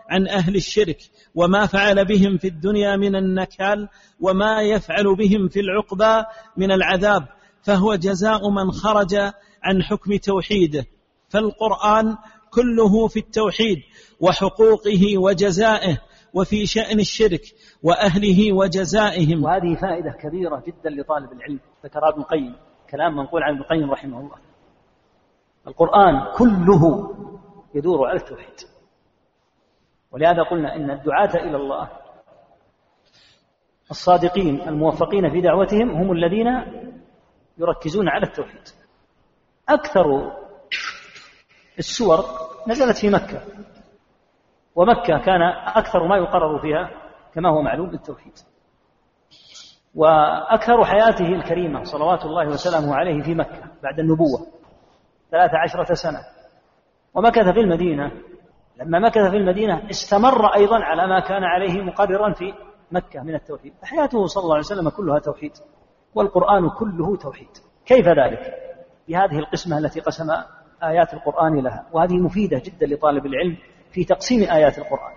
عن 0.10 0.28
أهل 0.28 0.56
الشرك 0.56 0.98
وما 1.36 1.66
فعل 1.66 2.06
بهم 2.06 2.38
في 2.38 2.48
الدنيا 2.48 2.96
من 2.96 3.16
النكال 3.16 3.90
وما 4.20 4.62
يفعل 4.62 5.16
بهم 5.16 5.48
في 5.48 5.60
العقبى 5.60 6.26
من 6.58 6.72
العذاب 6.72 7.28
فهو 7.64 7.96
جزاء 7.96 8.50
من 8.50 8.72
خرج 8.72 9.16
عن 9.64 9.84
حكم 9.84 10.18
توحيده. 10.18 10.86
فالقرآن 11.30 12.18
كله 12.50 13.08
في 13.08 13.20
التوحيد 13.20 13.78
وحقوقه 14.20 15.18
وجزائه 15.18 15.98
وفي 16.34 16.66
شأن 16.66 17.00
الشرك 17.00 17.42
وأهله 17.84 18.54
وجزائهم. 18.54 19.44
وهذه 19.44 19.76
فائدة 19.76 20.12
كبيرة 20.12 20.64
جدا 20.68 20.90
لطالب 20.90 21.32
العلم 21.32 21.60
ذكر 21.84 22.10
ابن 22.10 22.22
القيم 22.22 22.56
كلام 22.90 23.16
منقول 23.16 23.44
عن 23.44 23.54
ابن 23.54 23.62
القيم 23.62 23.92
رحمه 23.92 24.20
الله. 24.20 24.36
القرآن 25.68 26.36
كله 26.38 27.14
يدور 27.76 28.08
على 28.08 28.18
التوحيد. 28.20 28.60
ولهذا 30.12 30.44
قلنا 30.44 30.76
إن 30.76 30.92
الدعاة 30.92 31.36
إلى 31.36 31.58
الله 31.58 31.90
الصادقين 33.92 34.62
الموفقين 34.62 35.30
في 35.30 35.42
دعوتهم 35.42 35.90
هم 35.92 36.12
الذين 36.12 36.48
يركزون 37.58 38.10
على 38.10 38.26
التوحيد. 38.26 38.68
أكثر 39.70 40.32
السور 41.80 42.26
نزلت 42.68 42.98
في 42.98 43.10
مكة. 43.10 43.42
ومكة 44.80 45.18
كان 45.18 45.42
أكثر 45.76 46.08
ما 46.08 46.18
يقرر 46.18 46.60
فيها 46.60 46.90
كما 47.34 47.50
هو 47.50 47.62
معلوم 47.62 47.90
بالتوحيد. 47.90 48.34
وأكثر 49.96 50.86
حياته 50.86 51.26
الكريمة 51.26 51.84
صلوات 51.84 52.26
الله 52.26 52.48
وسلامه 52.48 52.96
عليه 52.96 53.22
في 53.22 53.36
مكة 53.36 53.64
بعد 53.84 54.00
النبوة 54.00 54.48
ثلاث 55.32 55.52
عشرة 55.54 55.94
سنة. 55.94 56.20
ومكث 57.14 57.50
في 57.54 57.60
المدينة 57.60 58.12
لما 58.78 59.00
مكث 59.00 59.30
في 59.30 59.38
المدينة 59.38 59.90
استمر 59.90 60.56
أيضا 60.56 60.80
على 60.84 61.08
ما 61.08 61.20
كان 61.20 61.44
عليه 61.44 61.82
مقررا 61.82 62.34
في 62.34 62.54
مكة 62.92 63.24
من 63.24 63.36
التوحيد. 63.36 63.74
فحياته 63.82 64.26
صلى 64.26 64.44
الله 64.44 64.56
عليه 64.56 64.66
وسلم 64.66 64.90
كلها 64.90 65.20
توحيد 65.20 65.52
والقرآن 66.16 66.70
كله 66.70 67.18
توحيد. 67.18 67.50
كيف 67.86 68.08
ذلك؟ 68.08 68.54
بهذه 69.08 69.40
القسمة 69.40 69.78
التي 69.78 70.00
قسم 70.00 70.28
آيات 70.84 71.14
القرآن 71.14 71.64
لها. 71.64 71.86
وهذه 71.92 72.18
مفيدة 72.18 72.62
جدا 72.66 72.96
لطالب 72.96 73.26
العلم 73.26 73.58
في 73.92 74.04
تقسيم 74.04 74.50
آيات 74.52 74.78
القرآن. 74.78 75.14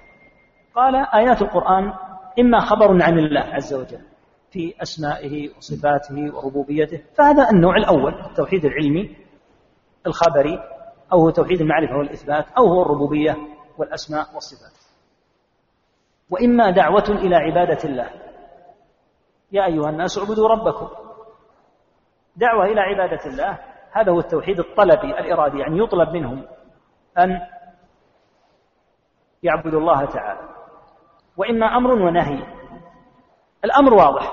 قال 0.74 0.96
آيات 0.96 1.42
القرآن 1.42 1.92
إما 2.40 2.60
خبر 2.60 3.02
عن 3.02 3.18
الله 3.18 3.40
عز 3.40 3.74
وجل 3.74 4.00
في 4.50 4.74
أسمائه 4.82 5.56
وصفاته 5.56 6.34
وربوبيته 6.34 7.02
فهذا 7.14 7.50
النوع 7.50 7.76
الأول 7.76 8.14
التوحيد 8.14 8.64
العلمي 8.64 9.16
الخبري 10.06 10.58
أو 11.12 11.20
هو 11.20 11.30
توحيد 11.30 11.60
المعرفة 11.60 11.96
والإثبات 11.96 12.46
أو 12.58 12.66
هو 12.66 12.82
الربوبية 12.82 13.36
والأسماء 13.78 14.34
والصفات. 14.34 14.72
وإما 16.30 16.70
دعوة 16.70 17.04
إلى 17.08 17.36
عبادة 17.36 17.78
الله. 17.84 18.10
يا 19.52 19.66
أيها 19.66 19.90
الناس 19.90 20.18
اعبدوا 20.18 20.48
ربكم. 20.48 20.88
دعوة 22.36 22.64
إلى 22.64 22.80
عبادة 22.80 23.26
الله 23.26 23.58
هذا 23.92 24.12
هو 24.12 24.18
التوحيد 24.18 24.58
الطلبي 24.58 25.18
الإرادي 25.18 25.58
يعني 25.58 25.78
يطلب 25.78 26.08
منهم 26.08 26.44
أن 27.18 27.40
يعبدوا 29.42 29.80
الله 29.80 30.04
تعالى. 30.04 30.48
وإما 31.36 31.66
أمر 31.66 31.90
ونهي. 31.90 32.46
الأمر 33.64 33.94
واضح. 33.94 34.32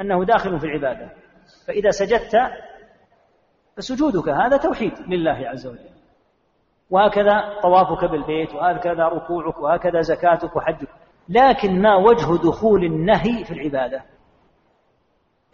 أنه 0.00 0.24
داخل 0.24 0.58
في 0.58 0.66
العبادة. 0.66 1.10
فإذا 1.66 1.90
سجدت 1.90 2.36
فسجودك 3.76 4.28
هذا 4.28 4.56
توحيد 4.56 4.92
لله 5.08 5.48
عز 5.48 5.66
وجل. 5.66 5.92
وهكذا 6.90 7.60
طوافك 7.62 8.04
بالبيت 8.10 8.54
وهكذا 8.54 9.04
ركوعك 9.04 9.58
وهكذا 9.58 10.00
زكاتك 10.00 10.56
وحجك. 10.56 10.88
لكن 11.28 11.82
ما 11.82 11.96
وجه 11.96 12.48
دخول 12.48 12.84
النهي 12.84 13.44
في 13.44 13.50
العبادة؟ 13.50 14.02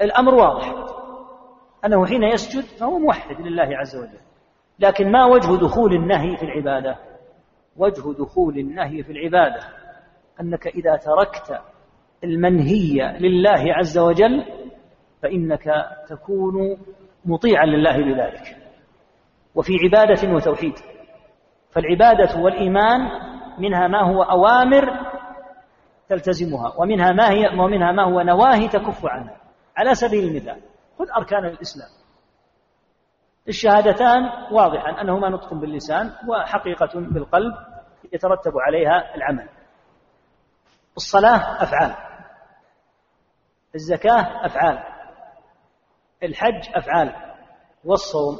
الأمر 0.00 0.34
واضح. 0.34 0.74
أنه 1.84 2.06
حين 2.06 2.22
يسجد 2.22 2.64
فهو 2.64 2.98
موحد 2.98 3.40
لله 3.40 3.76
عز 3.76 3.96
وجل. 3.96 4.20
لكن 4.78 5.12
ما 5.12 5.26
وجه 5.26 5.56
دخول 5.56 5.94
النهي 5.94 6.36
في 6.36 6.42
العبادة؟ 6.42 7.07
وجه 7.78 8.12
دخول 8.18 8.58
النهي 8.58 9.02
في 9.02 9.12
العبادة 9.12 9.60
أنك 10.40 10.66
إذا 10.66 10.96
تركت 10.96 11.62
المنهي 12.24 13.18
لله 13.20 13.74
عز 13.74 13.98
وجل 13.98 14.44
فإنك 15.22 15.64
تكون 16.08 16.78
مطيعا 17.24 17.66
لله 17.66 17.96
بذلك. 17.96 18.56
وفي 19.54 19.72
عبادة 19.84 20.34
وتوحيد. 20.34 20.74
فالعبادة 21.70 22.40
والإيمان 22.40 23.00
منها 23.58 23.88
ما 23.88 24.02
هو 24.02 24.22
أوامر 24.22 25.08
تلتزمها 26.08 26.74
ومنها 26.78 27.12
ما 27.12 27.30
هي 27.30 27.48
ومنها 27.58 27.92
ما 27.92 28.04
هو 28.04 28.20
نواهي 28.20 28.68
تكف 28.68 29.06
عنها. 29.06 29.36
على 29.76 29.94
سبيل 29.94 30.24
المثال 30.24 30.60
خذ 30.98 31.06
أركان 31.16 31.44
الإسلام. 31.44 31.88
الشهادتان 33.48 34.22
واضحا 34.52 35.00
أنهما 35.00 35.28
نطق 35.28 35.54
باللسان 35.54 36.12
وحقيقة 36.28 36.90
بالقلب 36.94 37.54
يترتب 38.12 38.52
عليها 38.66 39.14
العمل. 39.14 39.48
الصلاة 40.96 41.62
أفعال. 41.62 41.94
الزكاة 43.74 44.46
أفعال. 44.46 44.78
الحج 46.22 46.68
أفعال. 46.74 47.14
والصوم. 47.84 48.38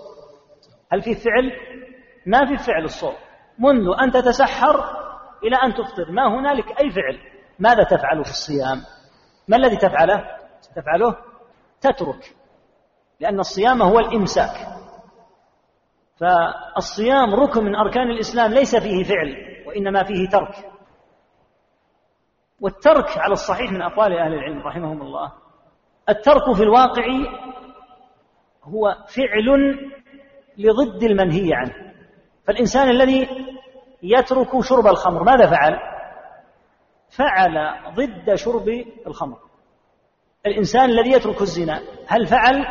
هل 0.93 1.03
في 1.03 1.15
فعل؟ 1.15 1.53
ما 2.27 2.47
في 2.47 2.65
فعل 2.65 2.85
الصوم. 2.85 3.15
منذ 3.59 3.95
أن 4.03 4.11
تتسحر 4.11 4.77
إلى 5.45 5.57
أن 5.57 5.75
تفطر 5.75 6.13
ما 6.13 6.39
هنالك 6.39 6.81
أي 6.81 6.91
فعل؟ 6.91 7.19
ماذا 7.59 7.83
تفعل 7.83 8.25
في 8.25 8.31
الصيام؟ 8.31 8.83
ما 9.49 9.57
الذي 9.57 9.77
تفعله؟ 9.77 10.25
تفعله 10.77 11.17
تترك 11.81 12.37
لأن 13.21 13.41
الصيام 13.41 13.83
هو 13.83 13.99
الإمساك. 13.99 14.78
فالصيام 16.21 17.35
ركن 17.35 17.65
من 17.65 17.75
أركان 17.75 18.11
الإسلام 18.11 18.55
ليس 18.55 18.77
فيه 18.77 19.05
فعل 19.05 19.37
وإنما 19.67 20.03
فيه 20.03 20.29
ترك. 20.29 20.73
والترك 22.61 23.19
على 23.19 23.33
الصحيح 23.33 23.73
من 23.73 23.83
أقوال 23.83 24.19
أهل 24.19 24.35
العلم 24.35 24.63
رحمهم 24.63 25.03
الله. 25.03 25.33
الترك 26.09 26.53
في 26.57 26.63
الواقع 26.63 27.05
هو 28.63 28.97
فعل 29.09 29.79
لضد 30.59 31.03
المنهي 31.03 31.55
عنه. 31.55 31.75
فالإنسان 32.47 32.91
الذي 32.91 33.29
يترك 34.03 34.61
شرب 34.61 34.87
الخمر 34.87 35.23
ماذا 35.23 35.47
فعل؟ 35.47 35.79
فعل 37.11 37.75
ضد 37.95 38.35
شرب 38.35 38.69
الخمر. 39.07 39.39
الإنسان 40.47 40.91
الذي 40.91 41.11
يترك 41.13 41.43
الزنا 41.43 41.81
هل 42.07 42.27
فعل؟ 42.27 42.67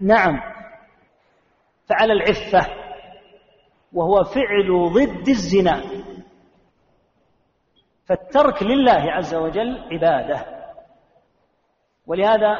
نعم. 0.00 0.55
فعل 1.88 2.10
العفة 2.10 2.66
وهو 3.92 4.24
فعل 4.24 4.92
ضد 4.92 5.28
الزنا. 5.28 5.82
فالترك 8.06 8.62
لله 8.62 9.12
عز 9.12 9.34
وجل 9.34 9.84
عبادة. 9.92 10.46
ولهذا 12.06 12.58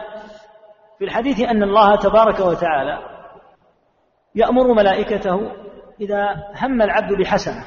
في 0.98 1.04
الحديث 1.04 1.40
أن 1.40 1.62
الله 1.62 1.96
تبارك 1.96 2.40
وتعالى 2.40 2.98
يأمر 4.34 4.72
ملائكته 4.72 5.52
إذا 6.00 6.52
هم 6.62 6.82
العبد 6.82 7.12
بحسنة 7.12 7.64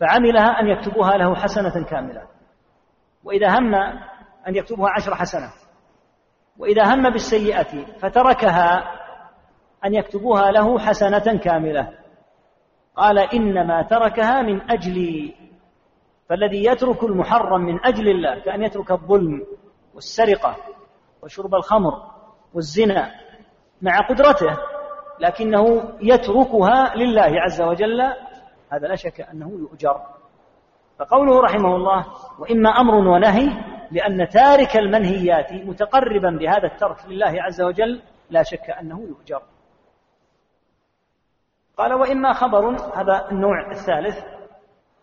فعملها 0.00 0.60
أن 0.60 0.66
يكتبوها 0.68 1.16
له 1.16 1.34
حسنة 1.34 1.84
كاملة. 1.84 2.22
وإذا 3.24 3.58
هم 3.58 3.74
أن 4.48 4.56
يكتبها 4.56 4.90
عشر 4.90 5.14
حسنات 5.14 5.54
وإذا 6.58 6.94
هم 6.94 7.10
بالسيئة 7.10 7.98
فتركها 7.98 8.84
أن 9.84 9.94
يكتبوها 9.94 10.50
له 10.50 10.78
حسنة 10.78 11.38
كاملة. 11.38 11.88
قال 12.96 13.18
إنما 13.18 13.82
تركها 13.82 14.42
من 14.42 14.70
أجلي 14.70 15.34
فالذي 16.28 16.64
يترك 16.64 17.04
المحرم 17.04 17.60
من 17.60 17.86
أجل 17.86 18.08
الله 18.08 18.38
كأن 18.40 18.62
يترك 18.62 18.90
الظلم 18.90 19.46
والسرقة 19.94 20.56
وشرب 21.22 21.54
الخمر 21.54 21.92
والزنا 22.54 23.10
مع 23.82 23.98
قدرته 24.08 24.56
لكنه 25.20 25.92
يتركها 26.00 26.94
لله 26.96 27.40
عز 27.40 27.62
وجل 27.62 28.00
هذا 28.72 28.88
لا 28.88 28.94
شك 28.94 29.20
أنه 29.20 29.50
يؤجر. 29.50 30.00
فقوله 30.98 31.40
رحمه 31.40 31.76
الله 31.76 32.06
وإما 32.38 32.70
أمر 32.70 32.94
ونهي 32.94 33.48
لأن 33.90 34.28
تارك 34.28 34.76
المنهيات 34.76 35.52
متقربا 35.52 36.30
بهذا 36.30 36.66
الترك 36.66 36.96
لله 37.08 37.42
عز 37.42 37.62
وجل 37.62 38.02
لا 38.30 38.42
شك 38.42 38.70
أنه 38.70 39.00
يؤجر. 39.00 39.42
قال 41.82 41.94
وإما 41.94 42.32
خبر 42.32 42.70
هذا 42.70 43.28
النوع 43.32 43.70
الثالث 43.70 44.18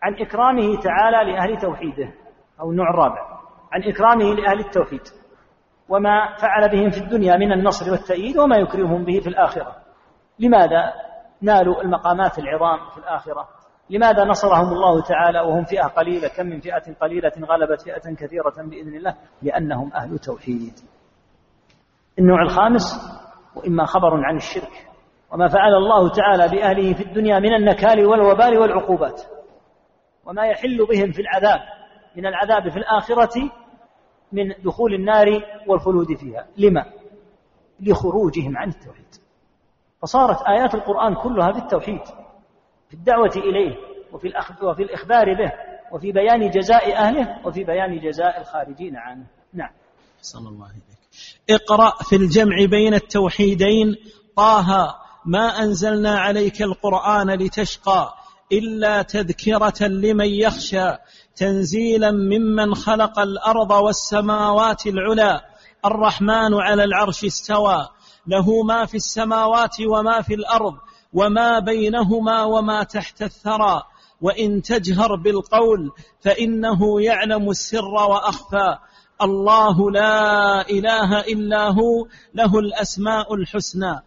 عن 0.02 0.14
إكرامه 0.14 0.80
تعالى 0.80 1.32
لأهل 1.32 1.56
توحيده 1.56 2.14
أو 2.60 2.70
النوع 2.70 2.90
الرابع 2.90 3.40
عن 3.72 3.82
إكرامه 3.82 4.34
لأهل 4.34 4.58
التوحيد 4.60 5.02
وما 5.88 6.36
فعل 6.42 6.68
بهم 6.68 6.90
في 6.90 6.98
الدنيا 6.98 7.36
من 7.36 7.52
النصر 7.52 7.90
والتأييد 7.90 8.38
وما 8.38 8.56
يكرمهم 8.56 9.04
به 9.04 9.20
في 9.20 9.28
الآخرة. 9.28 9.76
لماذا 10.38 10.92
نالوا 11.42 11.82
المقامات 11.82 12.38
العظام 12.38 12.90
في 12.90 12.98
الآخرة؟ 12.98 13.48
لماذا 13.90 14.24
نصرهم 14.24 14.72
الله 14.72 15.02
تعالى 15.02 15.40
وهم 15.40 15.64
فئة 15.64 15.86
قليلة؟ 15.86 16.28
كم 16.28 16.46
من 16.46 16.60
فئة 16.60 16.94
قليلة 17.00 17.32
غلبت 17.42 17.80
فئة 17.80 18.14
كثيرة 18.14 18.54
بإذن 18.70 18.94
الله؟ 18.94 19.14
لأنهم 19.42 19.92
أهل 19.92 20.18
توحيد. 20.18 20.72
النوع 22.18 22.42
الخامس 22.42 22.82
وإما 23.56 23.84
خبر 23.84 24.24
عن 24.24 24.36
الشرك. 24.36 24.89
وما 25.32 25.48
فعل 25.48 25.74
الله 25.74 26.08
تعالى 26.08 26.48
بأهله 26.48 26.94
في 26.94 27.02
الدنيا 27.02 27.38
من 27.38 27.54
النكال 27.54 28.06
والوبال 28.06 28.58
والعقوبات. 28.58 29.22
وما 30.24 30.46
يحل 30.46 30.86
بهم 30.86 31.12
في 31.12 31.22
العذاب 31.22 31.60
من 32.16 32.26
العذاب 32.26 32.68
في 32.68 32.76
الآخرة 32.76 33.50
من 34.32 34.54
دخول 34.64 34.94
النار 34.94 35.42
والخلود 35.66 36.14
فيها. 36.16 36.46
لما؟ 36.56 36.84
لخروجهم 37.80 38.56
عن 38.56 38.68
التوحيد. 38.68 39.14
فصارت 40.02 40.42
آيات 40.42 40.74
القرآن 40.74 41.14
كلها 41.14 41.52
في 41.52 41.58
التوحيد 41.58 42.00
في 42.88 42.94
الدعوة 42.94 43.32
إليه 43.36 43.76
وفي, 44.12 44.32
وفي 44.62 44.82
الإخبار 44.82 45.34
به 45.34 45.52
وفي 45.92 46.12
بيان 46.12 46.50
جزاء 46.50 46.96
أهله 46.96 47.46
وفي 47.46 47.64
بيان 47.64 48.00
جزاء 48.00 48.40
الخارجين 48.40 48.96
عنه. 48.96 49.26
نعم. 49.52 49.70
صلى 50.20 50.48
الله 50.48 50.66
عليك 50.66 50.82
اقرأ 51.50 51.92
في 52.02 52.16
الجمع 52.16 52.56
بين 52.70 52.94
التوحيدين 52.94 53.96
طه 54.36 54.94
ما 55.24 55.62
أنزلنا 55.62 56.18
عليك 56.18 56.62
القرآن 56.62 57.30
لتشقى 57.30 58.14
إلا 58.52 59.02
تذكرة 59.02 59.86
لمن 59.86 60.26
يخشى 60.26 60.90
تنزيلا 61.36 62.10
ممن 62.10 62.74
خلق 62.74 63.18
الأرض 63.18 63.70
والسماوات 63.70 64.86
العلى 64.86 65.40
الرحمن 65.84 66.54
على 66.54 66.84
العرش 66.84 67.24
استوى 67.24 67.88
له 68.26 68.62
ما 68.62 68.86
في 68.86 68.96
السماوات 68.96 69.76
وما 69.80 70.22
في 70.22 70.34
الأرض 70.34 70.74
وما 71.12 71.58
بينهما 71.58 72.42
وما 72.42 72.82
تحت 72.82 73.22
الثرى 73.22 73.82
وإن 74.20 74.62
تجهر 74.62 75.14
بالقول 75.14 75.90
فإنه 76.20 77.00
يعلم 77.02 77.50
السر 77.50 77.84
وأخفى. 77.84 78.78
الله 79.22 79.90
لا 79.90 80.60
إله 80.70 81.20
إلا 81.20 81.68
هو 81.68 82.06
له 82.34 82.58
الأسماء 82.58 83.34
الحسنى. 83.34 84.02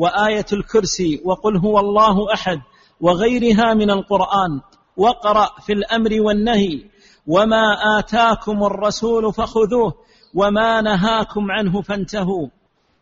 وآية 0.00 0.46
الكرسي 0.52 1.20
وقل 1.24 1.56
هو 1.56 1.78
الله 1.78 2.34
أحد 2.34 2.60
وغيرها 3.00 3.74
من 3.74 3.90
القرآن 3.90 4.60
واقرأ 4.96 5.50
في 5.66 5.72
الأمر 5.72 6.10
والنهي 6.20 6.84
وما 7.26 7.98
آتاكم 7.98 8.64
الرسول 8.64 9.32
فخذوه 9.32 9.94
وما 10.34 10.80
نهاكم 10.80 11.50
عنه 11.50 11.82
فانتهوا 11.82 12.48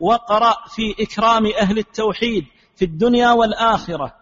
واقرأ 0.01 0.57
في 0.69 0.95
إكرام 1.01 1.47
أهل 1.61 1.79
التوحيد 1.79 2.45
في 2.77 2.85
الدنيا 2.85 3.33
والآخرة 3.33 4.15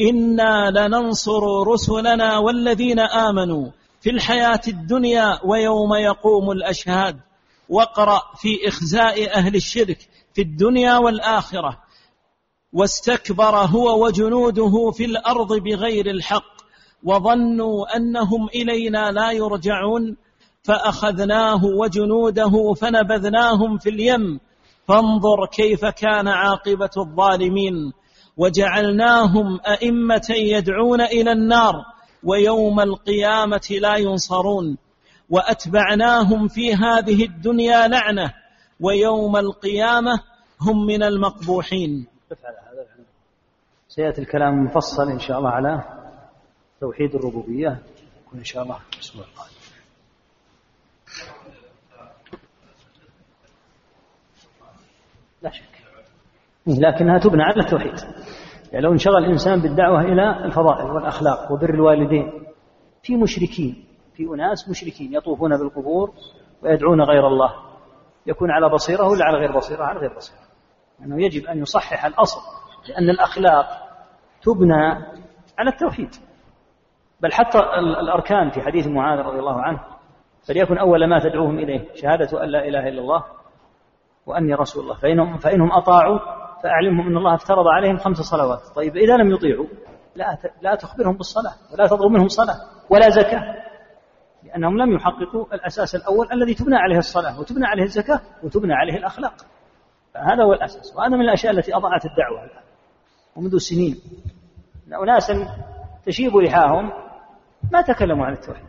إنا 0.00 0.70
لننصر 0.70 1.42
رسلنا 1.66 2.38
والذين 2.38 3.00
آمنوا 3.00 3.70
في 4.00 4.10
الحياة 4.10 4.60
الدنيا 4.68 5.40
ويوم 5.44 5.94
يقوم 5.94 6.50
الأشهاد 6.50 7.20
واقرأ 7.68 8.22
في 8.36 8.68
إخزاء 8.68 9.36
أهل 9.36 9.56
الشرك 9.56 9.98
في 10.34 10.42
الدنيا 10.42 10.98
والآخرة 10.98 11.85
واستكبر 12.76 13.56
هو 13.56 14.06
وجنوده 14.06 14.90
في 14.90 15.04
الأرض 15.04 15.52
بغير 15.52 16.10
الحق 16.10 16.56
وظنوا 17.04 17.96
أنهم 17.96 18.48
إلينا 18.54 19.10
لا 19.10 19.30
يرجعون 19.30 20.16
فأخذناه 20.62 21.64
وجنوده 21.64 22.74
فنبذناهم 22.80 23.78
في 23.78 23.90
اليم 23.90 24.40
فانظر 24.88 25.46
كيف 25.46 25.84
كان 25.84 26.28
عاقبة 26.28 26.90
الظالمين 26.96 27.92
وجعلناهم 28.36 29.60
أئمة 29.66 30.26
يدعون 30.30 31.00
إلى 31.00 31.32
النار 31.32 31.74
ويوم 32.24 32.80
القيامة 32.80 33.68
لا 33.80 33.96
ينصرون 33.96 34.76
وأتبعناهم 35.30 36.48
في 36.48 36.74
هذه 36.74 37.24
الدنيا 37.24 37.88
لعنة 37.88 38.32
ويوم 38.80 39.36
القيامة 39.36 40.20
هم 40.60 40.86
من 40.86 41.02
المقبوحين. 41.02 42.15
سيأتي 43.88 44.20
الكلام 44.20 44.64
مفصل 44.64 45.10
إن 45.10 45.18
شاء 45.18 45.38
الله 45.38 45.50
على 45.50 45.84
توحيد 46.80 47.14
الربوبية. 47.14 47.82
يكون 48.26 48.38
إن 48.38 48.44
شاء 48.44 48.62
الله 48.62 48.78
الأسبوع 48.94 49.24
القادم. 49.24 49.56
لا 55.42 55.50
شك. 55.50 55.64
لكنها 56.66 57.18
تبنى 57.18 57.42
على 57.42 57.60
التوحيد. 57.62 57.94
يعني 58.72 58.84
لو 58.84 58.92
انشغل 58.92 59.16
الإنسان 59.16 59.60
بالدعوة 59.60 60.00
إلى 60.00 60.44
الفضائل 60.44 60.90
والأخلاق 60.90 61.52
وبر 61.52 61.70
الوالدين 61.74 62.46
في 63.02 63.16
مشركين 63.16 63.84
في 64.14 64.22
أناس 64.22 64.68
مشركين 64.68 65.14
يطوفون 65.14 65.58
بالقبور 65.58 66.14
ويدعون 66.62 67.00
غير 67.02 67.26
الله. 67.26 67.54
يكون 68.26 68.50
على 68.50 68.68
بصيرة 68.68 69.08
ولا 69.08 69.24
على 69.24 69.38
غير 69.38 69.56
بصيرة؟ 69.56 69.84
على 69.84 70.00
غير 70.00 70.16
بصيرة. 70.16 70.45
أنه 71.02 71.24
يجب 71.24 71.46
أن 71.46 71.58
يصحح 71.58 72.04
الأصل 72.04 72.40
لأن 72.88 73.10
الأخلاق 73.10 73.66
تبنى 74.42 74.84
على 75.58 75.70
التوحيد. 75.70 76.10
بل 77.20 77.32
حتى 77.32 77.58
الأركان 77.78 78.50
في 78.50 78.60
حديث 78.60 78.86
معاذ 78.86 79.18
رضي 79.18 79.38
الله 79.38 79.62
عنه 79.62 79.80
فليكن 80.48 80.78
أول 80.78 81.08
ما 81.08 81.18
تدعوهم 81.18 81.58
إليه 81.58 81.94
شهادة 81.94 82.44
أن 82.44 82.48
لا 82.48 82.68
إله 82.68 82.88
إلا 82.88 83.00
الله 83.00 83.24
وأني 84.26 84.54
رسول 84.54 84.82
الله. 84.82 84.96
فإنهم, 84.96 85.38
فإنهم 85.38 85.72
أطاعوا 85.72 86.18
فأعلمهم 86.62 87.06
أن 87.06 87.16
الله 87.16 87.34
افترض 87.34 87.66
عليهم 87.66 87.96
خمس 87.96 88.16
صلوات. 88.16 88.60
طيب 88.76 88.96
إذا 88.96 89.16
لم 89.16 89.30
يطيعوا 89.30 89.66
لا 90.16 90.38
لا 90.62 90.74
تخبرهم 90.74 91.16
بالصلاة 91.16 91.52
ولا 91.72 91.86
تطلب 91.86 92.12
منهم 92.12 92.28
صلاة 92.28 92.56
ولا 92.90 93.08
زكاة 93.08 93.42
لأنهم 94.42 94.78
لم 94.78 94.92
يحققوا 94.92 95.54
الأساس 95.54 95.94
الأول 95.94 96.28
الذي 96.32 96.54
تبنى 96.54 96.76
عليه 96.76 96.98
الصلاة 96.98 97.40
وتبنى 97.40 97.66
عليه 97.66 97.82
الزكاة 97.82 98.20
وتبنى 98.42 98.74
عليه 98.74 98.96
الأخلاق. 98.96 99.34
فهذا 100.16 100.44
هو 100.44 100.52
الأساس 100.52 100.96
وهذا 100.96 101.16
من 101.16 101.20
الأشياء 101.20 101.52
التي 101.52 101.76
أضاعت 101.76 102.04
الدعوة 102.04 102.44
الآن 102.44 102.62
ومنذ 103.36 103.58
سنين. 103.58 104.00
أناسا 105.02 105.48
تشيب 106.06 106.36
لحاهم 106.36 106.92
ما 107.72 107.82
تكلموا 107.82 108.26
عن 108.26 108.32
التوحيد 108.32 108.68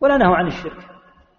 ولا 0.00 0.16
نهوا 0.16 0.36
عن 0.36 0.46
الشرك 0.46 0.90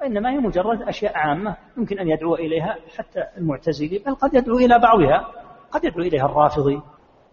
وإنما 0.01 0.31
هي 0.31 0.37
مجرد 0.37 0.81
أشياء 0.81 1.17
عامة 1.17 1.55
يمكن 1.77 1.99
أن 1.99 2.07
يدعو 2.07 2.35
إليها 2.35 2.75
حتى 2.97 3.23
المعتزلي 3.37 3.97
بل 4.05 4.15
قد 4.15 4.33
يدعو 4.33 4.57
إلى 4.57 4.79
بعضها 4.79 5.31
قد 5.71 5.83
يدعو 5.83 6.01
إليها 6.01 6.25
الرافضي 6.25 6.81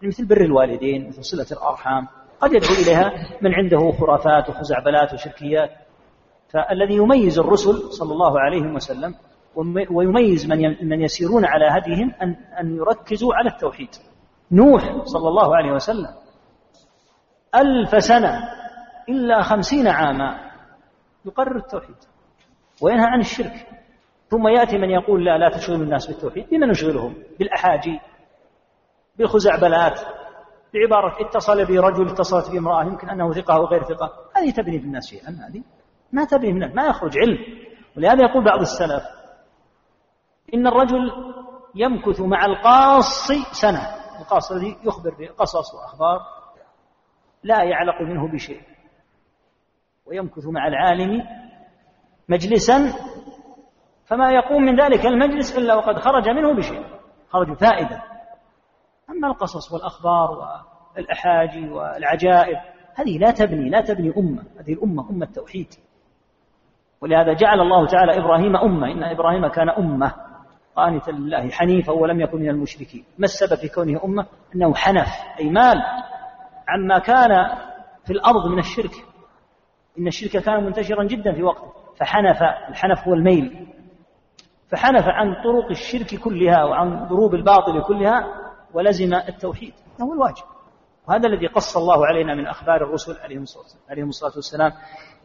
مثل 0.03 0.25
بر 0.25 0.41
الوالدين 0.41 1.07
مثل 1.07 1.23
صلة 1.23 1.57
الأرحام 1.59 2.07
قد 2.39 2.53
يدعو 2.53 2.73
إليها 2.83 3.13
من 3.41 3.53
عنده 3.53 3.91
خرافات 3.91 4.49
وخزعبلات 4.49 5.13
وشركيات. 5.13 5.71
فالذي 6.49 6.95
يميز 6.95 7.39
الرسل 7.39 7.73
صلى 7.73 8.13
الله 8.13 8.39
عليه 8.39 8.61
وسلم 8.61 9.15
ويميز 9.91 10.49
من 10.49 10.89
من 10.89 11.01
يسيرون 11.01 11.45
على 11.45 11.65
هديهم 11.65 12.13
أن 12.21 12.35
أن 12.59 12.75
يركزوا 12.75 13.33
على 13.33 13.49
التوحيد. 13.49 13.89
نوح 14.51 14.83
صلى 15.03 15.27
الله 15.27 15.55
عليه 15.55 15.71
وسلم 15.71 16.09
ألف 17.55 18.03
سنة 18.03 18.39
إلا 19.09 19.41
خمسين 19.41 19.87
عاما 19.87 20.51
يقرر 21.25 21.55
التوحيد 21.55 21.95
وينهى 22.81 23.05
عن 23.05 23.19
الشرك. 23.19 23.67
ثم 24.29 24.47
يأتي 24.47 24.77
من 24.77 24.89
يقول 24.89 25.25
لا 25.25 25.37
لا 25.37 25.49
تشغل 25.49 25.81
الناس 25.81 26.07
بالتوحيد. 26.07 26.49
بما 26.51 26.67
نشغلهم؟ 26.67 27.15
بالأحاجي 27.39 27.99
بالخزعبلات 29.17 29.99
بعبارة 30.73 31.27
اتصل 31.27 31.65
بي 31.65 31.79
رجل 31.79 32.07
اتصلت 32.09 32.51
بي 32.51 32.57
امرأة 32.57 32.83
يمكن 32.83 33.09
أنه 33.09 33.31
ثقة 33.31 33.55
أو 33.55 33.65
غير 33.65 33.83
ثقة. 33.83 34.11
هذه 34.35 34.51
تبني 34.51 34.79
في 34.79 34.85
الناس 34.85 35.09
شيئا 35.09 35.29
هذه 35.29 35.63
ما 36.11 36.25
تبني 36.25 36.67
في 36.67 36.75
ما 36.75 36.85
يخرج 36.85 37.17
علم. 37.17 37.37
ولهذا 37.97 38.23
يقول 38.23 38.43
بعض 38.43 38.59
السلف 38.59 39.03
إن 40.53 40.67
الرجل 40.67 41.11
يمكث 41.75 42.21
مع 42.21 42.45
القاص 42.45 43.31
سنة. 43.61 43.81
القاص 44.19 44.51
الذي 44.51 44.77
يخبر 44.83 45.15
بقصص 45.19 45.75
وأخبار 45.75 46.19
لا 47.43 47.63
يعلق 47.63 48.01
منه 48.01 48.27
بشيء. 48.27 48.61
ويمكث 50.05 50.45
مع 50.45 50.67
العالم 50.67 51.23
مجلسا 52.29 52.93
فما 54.05 54.31
يقوم 54.31 54.61
من 54.63 54.81
ذلك 54.81 55.05
المجلس 55.05 55.57
إلا 55.57 55.75
وقد 55.75 55.99
خرج 55.99 56.29
منه 56.29 56.53
بشيء 56.53 56.85
خرج 57.29 57.53
فائدة. 57.53 58.03
أما 59.09 59.27
القصص 59.27 59.73
والأخبار 59.73 60.29
والأحاجي 60.95 61.69
والعجائب 61.69 62.57
هذه 62.95 63.17
لا 63.17 63.31
تبني 63.31 63.69
لا 63.69 63.81
تبني 63.81 64.13
أمة. 64.17 64.43
هذه 64.59 64.73
الأمة 64.73 65.09
أمة 65.09 65.25
توحيد. 65.25 65.67
ولهذا 67.01 67.33
جعل 67.33 67.59
الله 67.61 67.87
تعالى 67.87 68.17
إبراهيم 68.17 68.55
أمة. 68.55 68.91
إن 68.91 69.03
إبراهيم 69.03 69.47
كان 69.47 69.69
أمة. 69.69 70.13
قانتا 70.75 71.11
لله 71.11 71.49
حنيفا 71.49 71.93
ولم 71.93 72.21
يكن 72.21 72.37
من 72.39 72.49
المشركين. 72.49 73.05
ما 73.17 73.25
السبب 73.25 73.59
في 73.59 73.69
كونه 73.69 74.03
أمة؟ 74.05 74.25
أنه 74.55 74.73
حنف. 74.75 75.07
أي 75.39 75.49
مال. 75.49 75.81
عما 76.67 76.99
كان 76.99 77.29
في 78.05 78.13
الأرض 78.13 78.47
من 78.47 78.59
الشرك. 78.59 78.91
إن 79.99 80.07
الشرك 80.07 80.43
كان 80.43 80.63
منتشرا 80.63 81.03
جدا 81.03 81.33
في 81.33 81.43
وقته. 81.43 81.73
فحنف. 81.99 82.43
الحنف 82.69 83.07
هو 83.07 83.13
الميل. 83.13 83.67
فحنف 84.71 85.03
عن 85.07 85.33
طرق 85.43 85.69
الشرك 85.69 86.19
كلها 86.19 86.63
وعن 86.63 87.07
ضروب 87.07 87.35
الباطل 87.35 87.83
كلها 87.83 88.27
ولزم 88.73 89.13
التوحيد. 89.13 89.73
هو 90.01 90.13
الواجب. 90.13 90.52
وهذا 91.07 91.27
الذي 91.27 91.47
قص 91.47 91.77
الله 91.77 92.05
علينا 92.05 92.35
من 92.35 92.47
أخبار 92.47 92.75
الرسل 92.75 93.17
عليهم 93.89 94.09
الصلاة 94.09 94.33
والسلام 94.35 94.71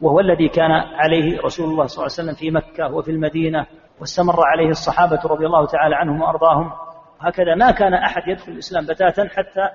وهو 0.01 0.19
الذي 0.19 0.49
كان 0.49 0.71
عليه 0.71 1.41
رسول 1.41 1.69
الله 1.69 1.85
صلى 1.85 2.05
الله 2.05 2.15
عليه 2.17 2.29
وسلم 2.29 2.35
في 2.35 2.51
مكة 2.51 2.95
وفي 2.95 3.11
المدينة 3.11 3.65
واستمر 3.99 4.45
عليه 4.45 4.69
الصحابة 4.69 5.19
رضي 5.25 5.45
الله 5.45 5.65
تعالى 5.65 5.95
عنهم 5.95 6.21
وأرضاهم. 6.21 6.71
هكذا 7.19 7.55
ما 7.55 7.71
كان 7.71 7.93
أحد 7.93 8.27
يدخل 8.27 8.51
الإسلام 8.51 8.85
بتاتا 8.85 9.27
حتى 9.27 9.69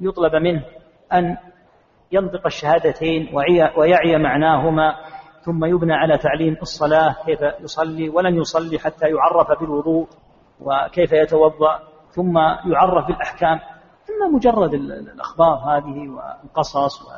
يطلب 0.00 0.34
منه 0.34 0.62
أن 1.12 1.36
ينطق 2.12 2.46
الشهادتين 2.46 3.30
ويعي 3.76 4.18
معناهما 4.18 4.94
ثم 5.44 5.64
يبنى 5.64 5.94
على 5.94 6.18
تعليم 6.18 6.56
الصلاة 6.62 7.16
كيف 7.26 7.40
يصلي 7.60 8.08
ولن 8.08 8.36
يصلي 8.36 8.78
حتى 8.78 9.06
يعرف 9.06 9.60
بالوضوء 9.60 10.08
وكيف 10.60 11.12
يتوضأ 11.12 11.80
ثم 12.10 12.38
يعرف 12.72 13.06
بالأحكام. 13.06 13.60
إما 14.10 14.36
مجرد 14.36 14.74
الأخبار 14.74 15.54
هذه 15.54 16.08
والقصص 16.08 17.08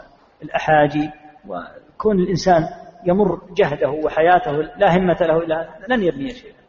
والأحاجي 0.40 1.10
وكون 1.48 2.18
الإنسان 2.18 2.68
يمر 3.04 3.40
جهده 3.50 3.90
وحياته 3.90 4.52
لا 4.52 4.96
همة 4.96 5.16
له 5.20 5.38
إلا 5.38 5.68
لن 5.88 6.02
يبني 6.02 6.30
شيئا. 6.30 6.64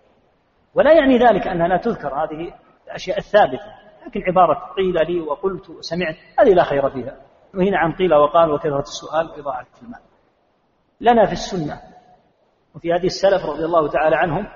ولا 0.75 0.93
يعني 0.93 1.17
ذلك 1.17 1.47
أنها 1.47 1.67
لا 1.67 1.77
تذكر 1.77 2.13
هذه 2.15 2.53
الأشياء 2.87 3.17
الثابتة 3.17 3.75
لكن 4.07 4.21
عبارة 4.27 4.73
قيل 4.77 4.93
لي 5.07 5.21
وقلت 5.21 5.69
وسمعت 5.69 6.15
هذه 6.39 6.53
لا 6.53 6.63
خير 6.63 6.89
فيها. 6.89 7.17
وهنا 7.53 7.77
عن 7.77 7.91
قيل 7.91 8.13
وقال 8.13 8.51
وكثرة 8.51 8.79
السؤال 8.79 9.29
وإضاعة 9.29 9.65
المال. 9.83 9.99
لنا 11.01 11.25
في 11.25 11.33
السنة 11.33 11.81
وفي 12.75 12.93
هذه 12.93 13.05
السلف 13.05 13.45
رضي 13.45 13.65
الله 13.65 13.87
تعالى 13.87 14.15
عنهم 14.15 14.47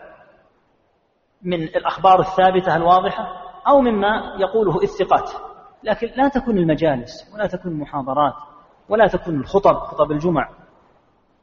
من 1.42 1.64
الأخبار 1.64 2.20
الثابتة 2.20 2.76
الواضحة 2.76 3.24
أو 3.68 3.82
مما 3.82 4.36
يقوله 4.40 4.84
الثقات. 4.84 5.49
لكن 5.84 6.08
لا 6.16 6.28
تكون 6.28 6.58
المجالس 6.58 7.34
ولا 7.34 7.48
تكون 7.48 7.72
المحاضرات 7.72 8.34
ولا 8.90 9.08
تكون 9.08 9.36
الخطب 9.36 9.74
خطب 9.74 10.12
الجمع 10.12 10.50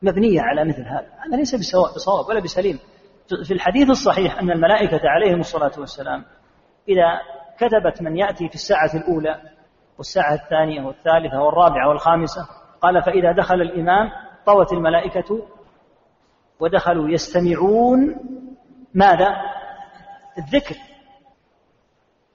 مبنية 0.03 0.40
على 0.40 0.64
مثل 0.64 0.83
هذا. 0.83 1.09
هذا 1.27 1.37
ليس 1.37 1.55
بصواب 1.55 2.29
ولا 2.29 2.40
بسليم. 2.40 2.79
في 3.44 3.55
الحديث 3.55 3.90
الصحيح 3.90 4.38
أن 4.38 4.51
الملائكة 4.51 5.01
عليهم 5.05 5.40
الصلاة 5.40 5.72
والسلام 5.79 6.25
إذا 6.88 7.20
كتبت 7.59 8.03
من 8.03 8.16
يأتي 8.16 8.49
في 8.49 8.55
الساعة 8.55 8.90
الأولى 8.94 9.40
والساعة 9.99 10.35
الثانية 10.35 10.83
والثالثة 10.83 11.42
والرابعة 11.42 11.88
والخامسة 11.88 12.49
قال 12.81 13.03
فإذا 13.03 13.33
دخل 13.33 13.55
الإمام 13.55 14.11
طوت 14.46 14.72
الملائكة 14.72 15.46
ودخلوا 16.61 17.09
يستمعون 17.09 18.16
ماذا؟ 18.94 19.29
الذكر. 20.38 20.77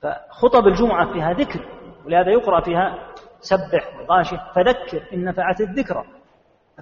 فخطب 0.02 0.68
الجمعة 0.68 1.14
فيها 1.14 1.34
ذكر. 1.34 1.81
ولهذا 2.06 2.32
يقرأ 2.32 2.62
فيها 2.62 3.08
سبح 3.40 4.00
وغاشي 4.00 4.36
فذكر 4.56 5.04
إن 5.14 5.24
نفعت 5.26 5.62
الذكرى 5.62 6.06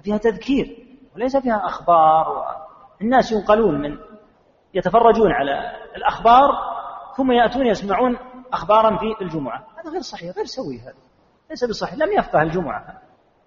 فيها 0.02 0.18
تذكير 0.18 0.86
وليس 1.14 1.36
فيها 1.36 1.66
أخبار 1.66 2.46
الناس 3.02 3.32
ينقلون 3.32 3.80
من 3.80 3.98
يتفرجون 4.74 5.32
على 5.32 5.72
الأخبار 5.96 6.50
ثم 7.16 7.32
يأتون 7.32 7.66
يسمعون 7.66 8.16
أخبارا 8.52 8.96
في 8.96 9.24
الجمعة. 9.24 9.66
هذا 9.78 9.90
غير 9.90 10.00
صحيح 10.00 10.36
غير 10.36 10.44
سوي 10.44 10.78
هذا 10.78 10.94
ليس 11.50 11.64
بصحيح 11.64 11.98
لم 11.98 12.18
يفقه 12.18 12.42
الجمعة. 12.42 13.00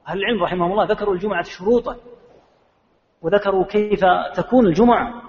أهل 0.07 0.19
العلم 0.19 0.43
رحمهم 0.43 0.71
الله 0.71 0.85
ذكروا 0.85 1.13
الجمعة 1.13 1.43
شروطا 1.43 1.95
وذكروا 3.21 3.65
كيف 3.65 4.01
تكون 4.35 4.65
الجمعة. 4.65 5.21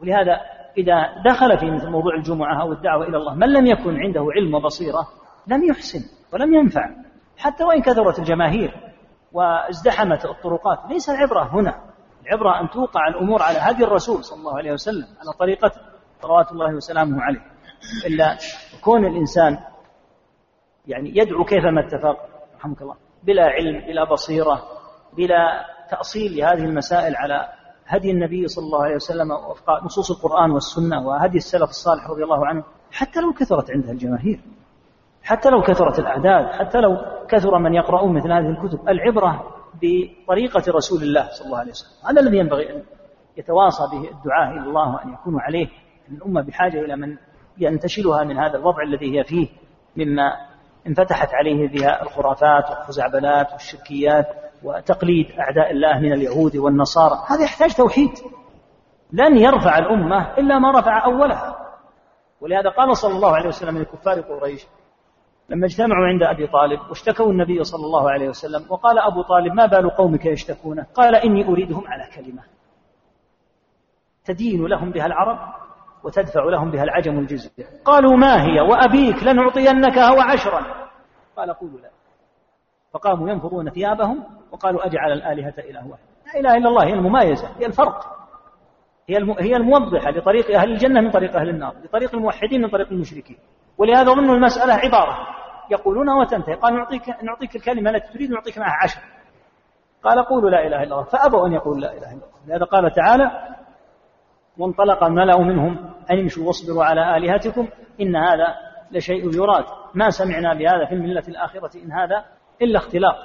ولهذا 0.00 0.40
إذا 0.78 1.22
دخل 1.24 1.58
في 1.58 1.70
مثل 1.70 1.90
موضوع 1.90 2.14
الجمعة 2.14 2.62
أو 2.62 2.72
الدعوة 2.72 3.08
إلى 3.08 3.16
الله 3.16 3.34
من 3.34 3.52
لم 3.52 3.66
يكن 3.66 4.00
عنده 4.00 4.26
علم 4.36 4.54
وبصيرة 4.54 5.08
لم 5.46 5.64
يحسن 5.64 6.00
ولم 6.32 6.54
ينفع. 6.54 6.90
حتى 7.36 7.64
وإن 7.64 7.82
كثرت 7.82 8.18
الجماهير 8.18 8.92
وازدحمت 9.32 10.24
الطرقات 10.24 10.78
ليس 10.90 11.10
العبرة 11.10 11.54
هنا. 11.54 11.84
العبرة 12.22 12.60
أن 12.60 12.70
توقع 12.70 13.08
الأمور 13.08 13.42
على 13.42 13.58
هدي 13.58 13.84
الرسول 13.84 14.24
صلى 14.24 14.38
الله 14.38 14.56
عليه 14.56 14.72
وسلم 14.72 15.06
على 15.20 15.32
طريقته 15.38 15.80
صلوات 16.22 16.52
الله 16.52 16.74
وسلامه 16.74 17.22
عليه. 17.22 17.40
إلا 18.06 18.38
كون 18.84 19.04
الإنسان 19.04 19.58
يعني 20.86 21.10
يدعو 21.16 21.44
كيفما 21.44 21.86
اتفق 21.86 22.16
رحمك 22.56 22.82
الله 22.82 22.96
بلا 23.22 23.44
علم 23.44 23.86
بلا 23.86 24.04
بصيرة 24.04 24.62
بلا 25.16 25.64
تأصيل 25.90 26.36
لهذه 26.36 26.64
المسائل 26.64 27.16
على 27.16 27.48
هدي 27.86 28.10
النبي 28.10 28.48
صلى 28.48 28.64
الله 28.64 28.84
عليه 28.84 28.94
وسلم 28.94 29.30
وفق 29.30 29.84
نصوص 29.84 30.10
القرآن 30.10 30.50
والسنة 30.50 31.06
وهدي 31.06 31.36
السلف 31.36 31.70
الصالح 31.70 32.10
رضي 32.10 32.24
الله 32.24 32.46
عنه 32.46 32.64
حتى 32.92 33.20
لو 33.20 33.32
كثرت 33.32 33.70
عندها 33.70 33.92
الجماهير. 33.92 34.40
حتى 35.24 35.50
لو 35.50 35.62
كثرت 35.62 35.98
الأعداد 35.98 36.46
حتى 36.46 36.80
لو 36.80 36.96
كثر 37.28 37.58
من 37.58 37.74
يقرؤون 37.74 38.16
مثل 38.16 38.32
هذه 38.32 38.46
الكتب 38.46 38.88
العبرة 38.88 39.54
بطريقة 39.74 40.72
رسول 40.72 41.02
الله 41.02 41.28
صلى 41.28 41.46
الله 41.46 41.58
عليه 41.58 41.70
وسلم. 41.70 42.10
هذا 42.10 42.20
الذي 42.20 42.38
ينبغي 42.38 42.70
أن 42.70 42.82
يتواصى 43.36 43.82
به 43.92 44.10
الدعاء 44.10 44.50
إلى 44.50 44.60
الله 44.60 44.94
وأن 44.94 45.12
يكونوا 45.12 45.40
عليه 45.40 45.68
الأمة 46.10 46.42
بحاجة 46.42 46.80
إلى 46.80 46.96
من 46.96 47.16
ينتشلها 47.58 48.24
من 48.24 48.38
هذا 48.38 48.56
الوضع 48.56 48.82
الذي 48.82 49.18
هي 49.18 49.24
فيه 49.24 49.48
مما 49.96 50.32
انفتحت 50.86 51.34
عليه 51.34 51.68
بها 51.68 52.02
الخرافات 52.02 52.70
والخزعبلات 52.70 53.52
والشركيات 53.52 54.26
وتقليد 54.62 55.26
أعداء 55.38 55.70
الله 55.70 55.98
من 55.98 56.12
اليهود 56.12 56.56
والنصارى. 56.56 57.24
هذا 57.28 57.44
يحتاج 57.44 57.74
توحيد. 57.74 58.10
لن 59.12 59.36
يرفع 59.36 59.78
الأمة 59.78 60.34
إلا 60.38 60.58
ما 60.58 60.78
رفع 60.78 61.04
أولها. 61.04 61.56
ولهذا 62.40 62.70
قال 62.70 62.96
صلى 62.96 63.16
الله 63.16 63.36
عليه 63.36 63.48
وسلم 63.48 63.78
لكفار 63.78 64.20
قريش 64.20 64.66
لما 65.48 65.66
اجتمعوا 65.66 66.06
عند 66.06 66.22
أبي 66.22 66.46
طالب 66.46 66.80
واشتكوا 66.88 67.32
النبي 67.32 67.64
صلى 67.64 67.86
الله 67.86 68.10
عليه 68.10 68.28
وسلم 68.28 68.66
وقال 68.70 68.98
أبو 68.98 69.22
طالب 69.22 69.54
ما 69.54 69.66
بال 69.66 69.90
قومك 69.90 70.26
يشتكون؟ 70.26 70.80
قال 70.80 71.14
إني 71.14 71.48
أريدهم 71.48 71.84
على 71.86 72.08
كلمة. 72.16 72.42
تدين 74.24 74.66
لهم 74.66 74.90
بها 74.90 75.06
العرب 75.06 75.38
وتدفع 76.04 76.44
لهم 76.44 76.70
بها 76.70 76.82
العجم 76.82 77.18
الجزية 77.18 77.64
قالوا 77.84 78.16
ما 78.16 78.42
هي؟ 78.42 78.60
وأبيك 78.60 79.22
لنعطينك 79.22 79.98
هو 79.98 80.20
عشرا. 80.20 80.88
قال 81.36 81.52
قولوا 81.52 81.80
لا. 81.80 81.90
فقاموا 82.92 83.30
ينفضون 83.30 83.70
ثيابهم 83.70 84.24
وقالوا 84.52 84.86
أجعل 84.86 85.12
الآلهة 85.12 85.54
إله 85.58 85.88
واحد. 85.88 86.02
لا 86.26 86.40
إله 86.40 86.56
إلا 86.56 86.68
الله 86.68 86.84
هي 86.86 86.92
الممايزة 86.92 87.48
هي 87.58 87.66
الفرق. 87.66 88.14
هي 89.08 89.16
هي 89.38 89.56
الموضحة 89.56 90.10
لطريق 90.10 90.58
أهل 90.58 90.70
الجنة 90.70 91.00
من 91.00 91.10
طريق 91.10 91.36
أهل 91.36 91.48
النار 91.48 91.74
لطريق 91.84 92.14
الموحدين 92.14 92.62
من 92.62 92.68
طريق 92.68 92.88
المشركين. 92.92 93.38
ولهذا 93.78 94.12
ظنوا 94.14 94.34
المسألة 94.34 94.74
عبارة. 94.74 95.16
يقولون 95.70 96.10
وتنتهي. 96.10 96.54
قال 96.54 96.74
نعطيك 96.74 97.08
نعطيك 97.22 97.56
الكلمة 97.56 97.90
التي 97.90 98.12
تريد 98.12 98.30
نعطيك 98.30 98.58
معها 98.58 98.78
عشر. 98.82 99.00
قال 100.02 100.24
قولوا 100.24 100.50
لا 100.50 100.66
إله 100.66 100.82
إلا 100.82 100.82
الله. 100.82 101.02
فأبوا 101.04 101.46
أن 101.46 101.52
يقولوا 101.52 101.80
لا 101.80 101.92
إله 101.92 102.12
إلا 102.12 102.12
الله. 102.12 102.46
لهذا 102.46 102.64
قال 102.64 102.92
تعالى 102.92 103.54
وانطلق 104.58 105.04
الملأ 105.04 105.38
منهم 105.38 105.94
أن 106.10 106.18
امشوا 106.18 106.46
واصبروا 106.46 106.84
على 106.84 107.16
آلهتكم 107.16 107.68
إن 108.00 108.16
هذا 108.16 108.54
لشيء 108.90 109.34
يراد. 109.34 109.64
ما 109.94 110.10
سمعنا 110.10 110.54
بهذا 110.54 110.86
في 110.88 110.94
الملة 110.94 111.24
الآخرة 111.28 111.70
إن 111.84 111.92
هذا 111.92 112.24
إلا 112.62 112.78
اختلاق. 112.78 113.16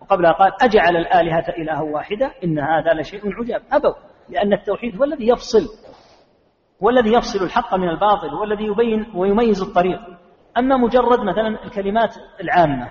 وقبلها 0.00 0.32
قال 0.32 0.52
أجعل 0.62 0.96
الآلهة 0.96 1.48
إلها 1.48 1.82
واحدة 1.82 2.32
إن 2.44 2.58
هذا 2.58 3.00
لشيء 3.00 3.22
عجاب. 3.40 3.60
أبوا 3.72 3.94
لأن 4.28 4.52
التوحيد 4.52 4.96
هو 4.96 5.04
الذي 5.04 5.28
يفصل 5.28 5.87
هو 6.82 6.90
الذي 6.90 7.12
يفصل 7.12 7.44
الحق 7.44 7.74
من 7.74 7.88
الباطل 7.88 8.28
هو 8.28 8.44
الذي 8.44 8.64
يبين 8.64 9.12
ويميز 9.14 9.62
الطريق. 9.62 10.00
أما 10.58 10.76
مجرد 10.76 11.20
مثلا 11.20 11.64
الكلمات 11.64 12.16
العامة 12.40 12.90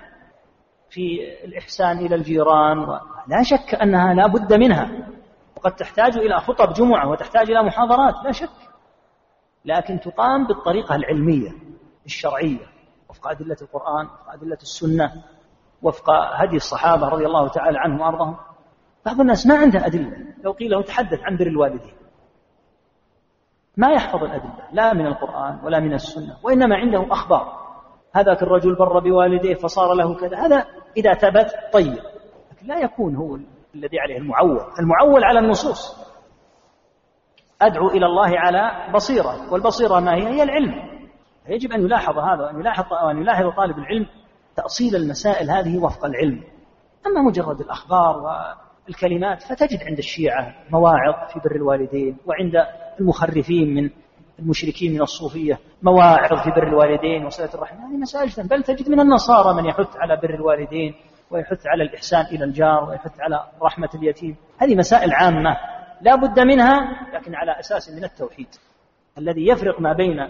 في 0.90 1.18
الإحسان 1.44 1.98
إلى 1.98 2.14
الجيران 2.14 2.78
لا 3.28 3.42
شك 3.42 3.74
أنها 3.74 4.14
لا 4.14 4.26
بد 4.26 4.52
منها. 4.52 4.90
وقد 5.56 5.76
تحتاج 5.76 6.18
إلى 6.18 6.40
خطب 6.40 6.72
جمعة 6.72 7.08
وتحتاج 7.08 7.50
إلى 7.50 7.62
محاضرات 7.62 8.14
لا 8.24 8.32
شك. 8.32 8.50
لكن 9.64 10.00
تقام 10.00 10.46
بالطريقة 10.46 10.94
العلمية 10.94 11.50
الشرعية 12.06 12.66
وفق 13.08 13.28
أدلة 13.28 13.56
القرآن 13.62 14.06
وفق 14.06 14.32
أدلة 14.32 14.58
السنة 14.62 15.12
وفق 15.82 16.10
هدي 16.10 16.56
الصحابة 16.56 17.08
رضي 17.08 17.26
الله 17.26 17.48
تعالى 17.48 17.78
عنهم 17.78 18.00
وأرضاهم. 18.00 18.36
بعض 19.06 19.20
الناس 19.20 19.46
ما 19.46 19.58
عنده 19.58 19.86
أدلة 19.86 20.16
لو 20.44 20.52
قيل 20.52 20.70
له 20.70 20.82
تحدث 20.82 21.20
عن 21.22 21.36
بر 21.36 21.46
الوالدين. 21.46 21.94
ما 23.78 23.90
يحفظ 23.90 24.24
الأدلة 24.24 24.68
لا 24.72 24.94
من 24.94 25.06
القرآن 25.06 25.58
ولا 25.64 25.80
من 25.80 25.94
السنة 25.94 26.36
وإنما 26.42 26.76
عنده 26.76 27.06
أخبار. 27.10 27.58
هذاك 28.14 28.42
الرجل 28.42 28.74
بر 28.74 28.98
بوالديه 28.98 29.54
فصار 29.54 29.94
له 29.94 30.14
كذا. 30.14 30.38
هذا 30.38 30.64
إذا 30.96 31.14
ثبت 31.14 31.54
طيب. 31.72 31.98
لكن 32.52 32.66
لا 32.66 32.78
يكون 32.78 33.16
هو 33.16 33.36
الذي 33.74 34.00
عليه 34.00 34.18
المعول. 34.18 34.60
المعول 34.80 35.24
على 35.24 35.38
النصوص. 35.38 36.08
أدعو 37.62 37.88
إلى 37.88 38.06
الله 38.06 38.38
على 38.38 38.92
بصيرة 38.94 39.52
والبصيرة 39.52 40.00
ما 40.00 40.14
هي؟ 40.14 40.28
هي 40.28 40.42
العلم. 40.42 40.74
يجب 41.48 41.72
أن 41.72 41.80
يلاحظ 41.80 42.18
هذا 42.18 42.44
وأن 42.44 42.60
يلاحظ 42.60 42.92
وأن 42.92 43.18
يلاحظ 43.18 43.56
طالب 43.56 43.78
العلم 43.78 44.06
تأصيل 44.56 44.96
المسائل 44.96 45.50
هذه 45.50 45.78
وفق 45.78 46.04
العلم. 46.04 46.44
أما 47.06 47.22
مجرد 47.28 47.60
الأخبار 47.60 48.22
والكلمات 48.88 49.42
فتجد 49.42 49.82
عند 49.82 49.98
الشيعة 49.98 50.54
مواعظ 50.70 51.14
في 51.32 51.40
بر 51.44 51.56
الوالدين 51.56 52.16
وعند 52.26 52.66
المخرفين 53.00 53.74
من 53.74 53.90
المشركين 54.38 54.92
من 54.92 55.02
الصوفية 55.02 55.58
مواعظ 55.82 56.42
في 56.44 56.50
بر 56.50 56.68
الوالدين 56.68 57.24
وصلة 57.26 57.50
الرحم 57.54 57.76
هذه 57.76 57.96
مسائل 57.96 58.48
بل 58.48 58.62
تجد 58.62 58.88
من 58.88 59.00
النصارى 59.00 59.54
من 59.54 59.64
يحث 59.64 59.96
على 59.96 60.16
بر 60.16 60.34
الوالدين 60.34 60.94
ويحث 61.30 61.66
على 61.66 61.82
الإحسان 61.82 62.26
إلى 62.26 62.44
الجار 62.44 62.88
ويحث 62.88 63.20
على 63.20 63.44
رحمة 63.62 63.88
اليتيم. 63.94 64.36
هذه 64.58 64.74
مسائل 64.74 65.12
عامة 65.12 65.56
لا 66.00 66.14
بد 66.14 66.40
منها 66.40 67.06
لكن 67.14 67.34
على 67.34 67.60
أساس 67.60 67.90
من 67.90 68.04
التوحيد. 68.04 68.48
الذي 69.18 69.48
يفرق 69.48 69.80
ما 69.80 69.92
بين 69.92 70.28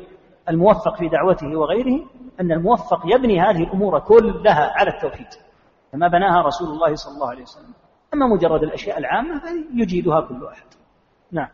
الموفق 0.49 0.97
في 0.97 1.09
دعوته 1.09 1.47
وغيره 1.47 2.05
أن 2.41 2.53
الموفق 2.53 3.01
يبني 3.05 3.41
هذه 3.41 3.63
الأمور 3.63 3.99
كلها 3.99 4.73
على 4.77 4.91
التوحيد. 4.91 5.29
كما 5.93 6.09
بناها 6.09 6.43
رسول 6.43 6.69
الله 6.69 6.95
صلى 6.95 7.15
الله 7.15 7.31
عليه 7.31 7.43
وسلم. 7.43 7.73
أما 8.15 8.27
مجرد 8.27 8.63
الأشياء 8.63 8.99
العامة 8.99 9.41
فيجيدها 9.41 10.21
كل 10.21 10.47
أحد. 10.47 10.67
نعم. 11.33 11.49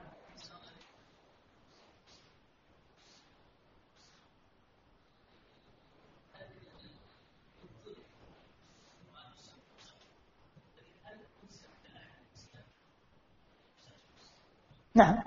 نعم. 14.94 15.22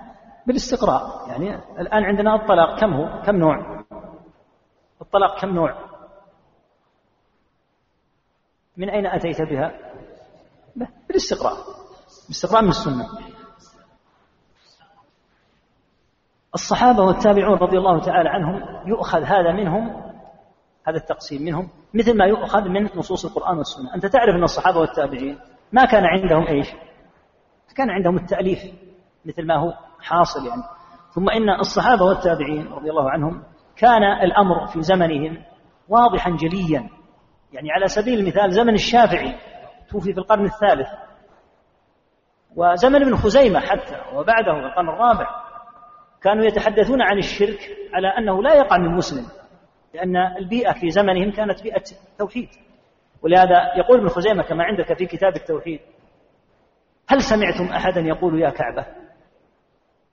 بالاستقراء. 0.48 1.30
يعني 1.30 1.56
الآن 1.56 2.04
عندنا 2.04 2.36
الطلاق 2.36 2.80
كم 2.80 2.94
هو؟ 2.94 3.22
كم 3.22 3.36
نوع؟ 3.36 3.84
الطلاق 5.02 5.42
كم 5.42 5.50
نوع؟ 5.50 5.88
من 8.78 8.90
أين 8.90 9.06
أتيت 9.06 9.42
بها؟ 9.42 9.87
بالاستقراء 11.08 11.58
بالاستقراء 12.28 12.62
من 12.62 12.70
السنة. 12.70 13.08
الصحابة 16.56 17.04
والتابعون 17.04 17.58
رضي 17.58 17.78
الله 17.78 18.00
تعالى 18.00 18.30
عنهم 18.30 18.88
يؤخذ 18.88 19.24
هذا 19.24 19.52
منهم 19.52 19.88
هذا 20.88 20.98
التقسيم 20.98 21.42
منهم 21.42 21.70
مثل 21.94 22.18
ما 22.18 22.26
يؤخذ 22.26 22.62
من 22.62 22.90
نصوص 22.96 23.26
القرآن 23.26 23.58
والسنة. 23.58 23.96
أنت 23.96 24.06
تعرف 24.06 24.36
أن 24.36 24.44
الصحابة 24.44 24.80
والتابعين 24.80 25.40
ما 25.72 25.86
كان 25.86 26.06
عندهم 26.06 26.48
إيش؟ 26.48 26.68
كان 27.76 27.90
عندهم 27.90 28.16
التأليف 28.16 28.60
مثل 29.26 29.46
ما 29.46 29.56
هو 29.56 29.74
حاصل 30.00 30.48
يعني. 30.48 30.64
ثم 31.12 31.30
إن 31.30 31.50
الصحابة 31.50 32.06
والتابعين 32.06 32.68
رضي 32.68 32.90
الله 32.90 33.12
عنهم 33.12 33.44
كان 33.76 34.04
الأمر 34.04 34.68
في 34.68 34.82
زمنهم 34.82 35.44
واضحا 35.90 36.30
جليا. 36.30 36.90
يعني 37.54 37.72
على 37.72 37.88
سبيل 37.88 38.20
المثال 38.20 38.52
زمن 38.52 38.74
الشافعي 38.74 39.36
توفي 39.90 40.14
في 40.14 40.20
القرن 40.20 40.46
الثالث. 40.46 40.88
وزمن 42.56 43.02
ابن 43.02 43.16
خزيمة 43.16 43.60
حتى 43.60 44.02
وبعده 44.16 44.54
في 44.54 44.66
القرن 44.66 44.90
الرابع 44.90 45.28
كانوا 46.22 46.46
يتحدثون 46.46 47.02
عن 47.02 47.18
الشرك 47.18 47.60
على 47.94 48.08
أنه 48.08 48.44
لا 48.44 48.54
يقع 48.54 48.78
من 48.78 48.96
مسلم 48.96 49.26
لأن 49.94 50.18
البيئة 50.18 50.74
في 50.74 50.90
زمنهم 50.90 51.32
كانت 51.32 51.64
بيئة 51.64 51.84
توحيد. 52.20 52.50
ولهذا 53.22 53.78
يقول 53.78 53.98
ابن 53.98 54.08
خزيمة 54.08 54.44
كما 54.44 54.64
عندك 54.64 54.98
في 54.98 55.06
كتاب 55.06 55.36
التوحيد 55.36 55.80
هل 57.10 57.22
سمعتم 57.22 57.74
أحدا 57.74 58.02
يقول 58.02 58.42
يا 58.42 58.50
كعبة 58.50 58.86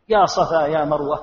يا 0.08 0.24
صفا 0.24 0.66
يا 0.66 0.84
مروة 0.84 1.18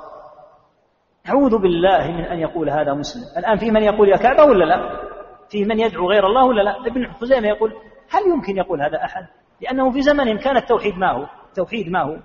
أعوذ 1.30 1.58
بالله 1.58 2.08
من 2.08 2.26
أن 2.26 2.40
يقول 2.40 2.70
هذا 2.70 2.94
مسلم؟ 2.94 3.24
الآن 3.38 3.58
في 3.58 3.72
من 3.72 3.84
يقول 3.84 4.10
يا 4.10 4.18
كعبة 4.18 4.44
ولا 4.44 4.66
لا؟ 4.66 5.02
في 5.50 5.66
من 5.66 5.80
يدعو 5.80 6.10
غير 6.10 6.28
الله 6.28 6.46
ولا 6.46 6.62
لا؟ 6.62 6.78
ابن 6.88 7.12
خزيمة 7.12 7.48
يقول 7.48 7.74
هل 8.12 8.22
يمكن 8.32 8.58
يقول 8.58 8.82
هذا 8.82 9.04
أحد؟ 9.06 9.28
لأنه 9.62 9.92
في 9.92 10.02
زمن 10.02 10.38
كان 10.38 10.58
التوحيد 10.58 10.98
ما 10.98 11.12
هو؟ 11.12 11.28
التوحيد 11.50 11.90
ما 11.90 12.02
هو؟ 12.02 12.18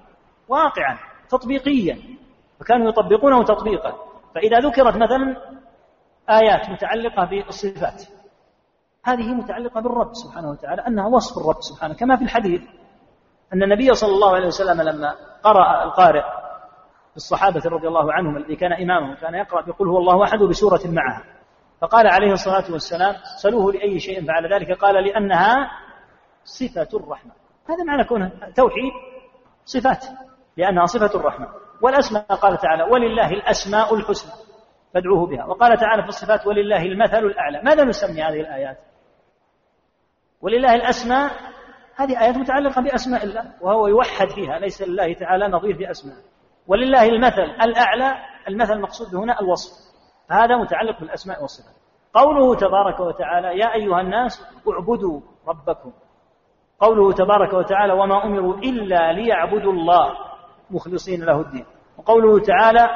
واقعا 0.48 0.98
تطبيقيا 1.28 1.98
فكانوا 2.60 2.88
يطبقونه 2.88 3.44
تطبيقا. 3.44 3.92
فإذا 4.34 4.58
ذكرت 4.58 4.96
مثلا 4.96 5.36
آيات 6.30 6.70
متعلقة 6.70 7.24
بالصفات 7.24 8.02
هذه 9.04 9.34
متعلقة 9.34 9.80
بالرب 9.80 10.14
سبحانه 10.14 10.50
وتعالى 10.50 10.86
أنها 10.86 11.06
وصف 11.06 11.38
الرب 11.38 11.60
سبحانه. 11.60 11.94
كما 11.94 12.16
في 12.16 12.24
الحديث 12.24 12.62
أن 13.52 13.62
النبي 13.62 13.94
صلى 13.94 14.12
الله 14.14 14.34
عليه 14.34 14.46
وسلم 14.46 14.82
لما 14.82 15.14
قرأ 15.42 15.84
القارئ 15.84 16.22
الصحابة 17.16 17.62
رضي 17.66 17.88
الله 17.88 18.12
عنهم 18.12 18.36
الذي 18.36 18.56
كان 18.56 18.72
إمامهم 18.72 19.14
كان 19.14 19.34
يقرأ 19.34 19.62
بقول 19.62 19.88
هو 19.88 19.98
الله 19.98 20.24
أحد 20.24 20.38
بسورة 20.38 20.80
معها 20.86 21.24
فقال 21.80 22.06
عليه 22.06 22.32
الصلاة 22.32 22.72
والسلام 22.72 23.14
سلوه 23.42 23.72
لأي 23.72 23.98
شيء 23.98 24.26
فعل 24.26 24.54
ذلك 24.54 24.78
قال 24.78 25.04
لأنها 25.04 25.70
صفة 26.44 26.88
الرحمة. 26.94 27.32
هذا 27.68 27.84
معنى 27.86 28.04
كونها 28.04 28.30
توحيد 28.56 28.92
صفات 29.64 30.04
لأنها 30.56 30.86
صفة 30.86 31.20
الرحمة. 31.20 31.48
والأسماء 31.82 32.22
قال 32.22 32.58
تعالى 32.58 32.82
ولله 32.82 33.30
الأسماء 33.30 33.94
الحسنى 33.94 34.32
فادعوه 34.94 35.26
بها. 35.26 35.44
وقال 35.44 35.78
تعالى 35.78 36.02
في 36.02 36.08
الصفات 36.08 36.46
ولله 36.46 36.82
المثل 36.82 37.24
الأعلى. 37.24 37.62
ماذا 37.62 37.84
نسمي 37.84 38.22
هذه 38.22 38.40
الآيات؟ 38.40 38.78
ولله 40.40 40.74
الأسماء 40.74 41.30
هذه 41.96 42.20
آيات 42.20 42.36
متعلقة 42.36 42.82
بأسماء 42.82 43.24
الله 43.24 43.52
وهو 43.60 43.86
يوحد 43.86 44.28
فيها 44.30 44.58
ليس 44.58 44.82
لله 44.82 45.14
تعالى 45.14 45.48
نظير 45.48 45.76
في 45.76 45.90
أسماء 45.90 46.16
ولله 46.66 47.06
المثل 47.06 47.42
الأعلى 47.62 48.14
المثل 48.48 48.72
المقصود 48.72 49.14
هنا 49.14 49.40
الوصف. 49.40 49.85
هذا 50.30 50.56
متعلق 50.56 51.00
بالأسماء 51.00 51.42
والصفات. 51.42 51.74
قوله 52.14 52.54
تبارك 52.54 53.00
وتعالى 53.00 53.58
يا 53.58 53.74
أيها 53.74 54.00
الناس 54.00 54.46
اعبدوا 54.72 55.20
ربكم. 55.48 55.92
قوله 56.80 57.12
تبارك 57.12 57.52
وتعالى 57.52 57.92
وما 57.92 58.24
أمروا 58.24 58.54
إلا 58.54 59.12
ليعبدوا 59.12 59.72
الله 59.72 60.14
مخلصين 60.70 61.24
له 61.24 61.40
الدين. 61.40 61.66
وقوله 61.98 62.40
تعالى 62.40 62.88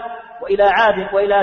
وإلى 0.42 0.62
عاد 0.62 1.14
وإلى 1.14 1.34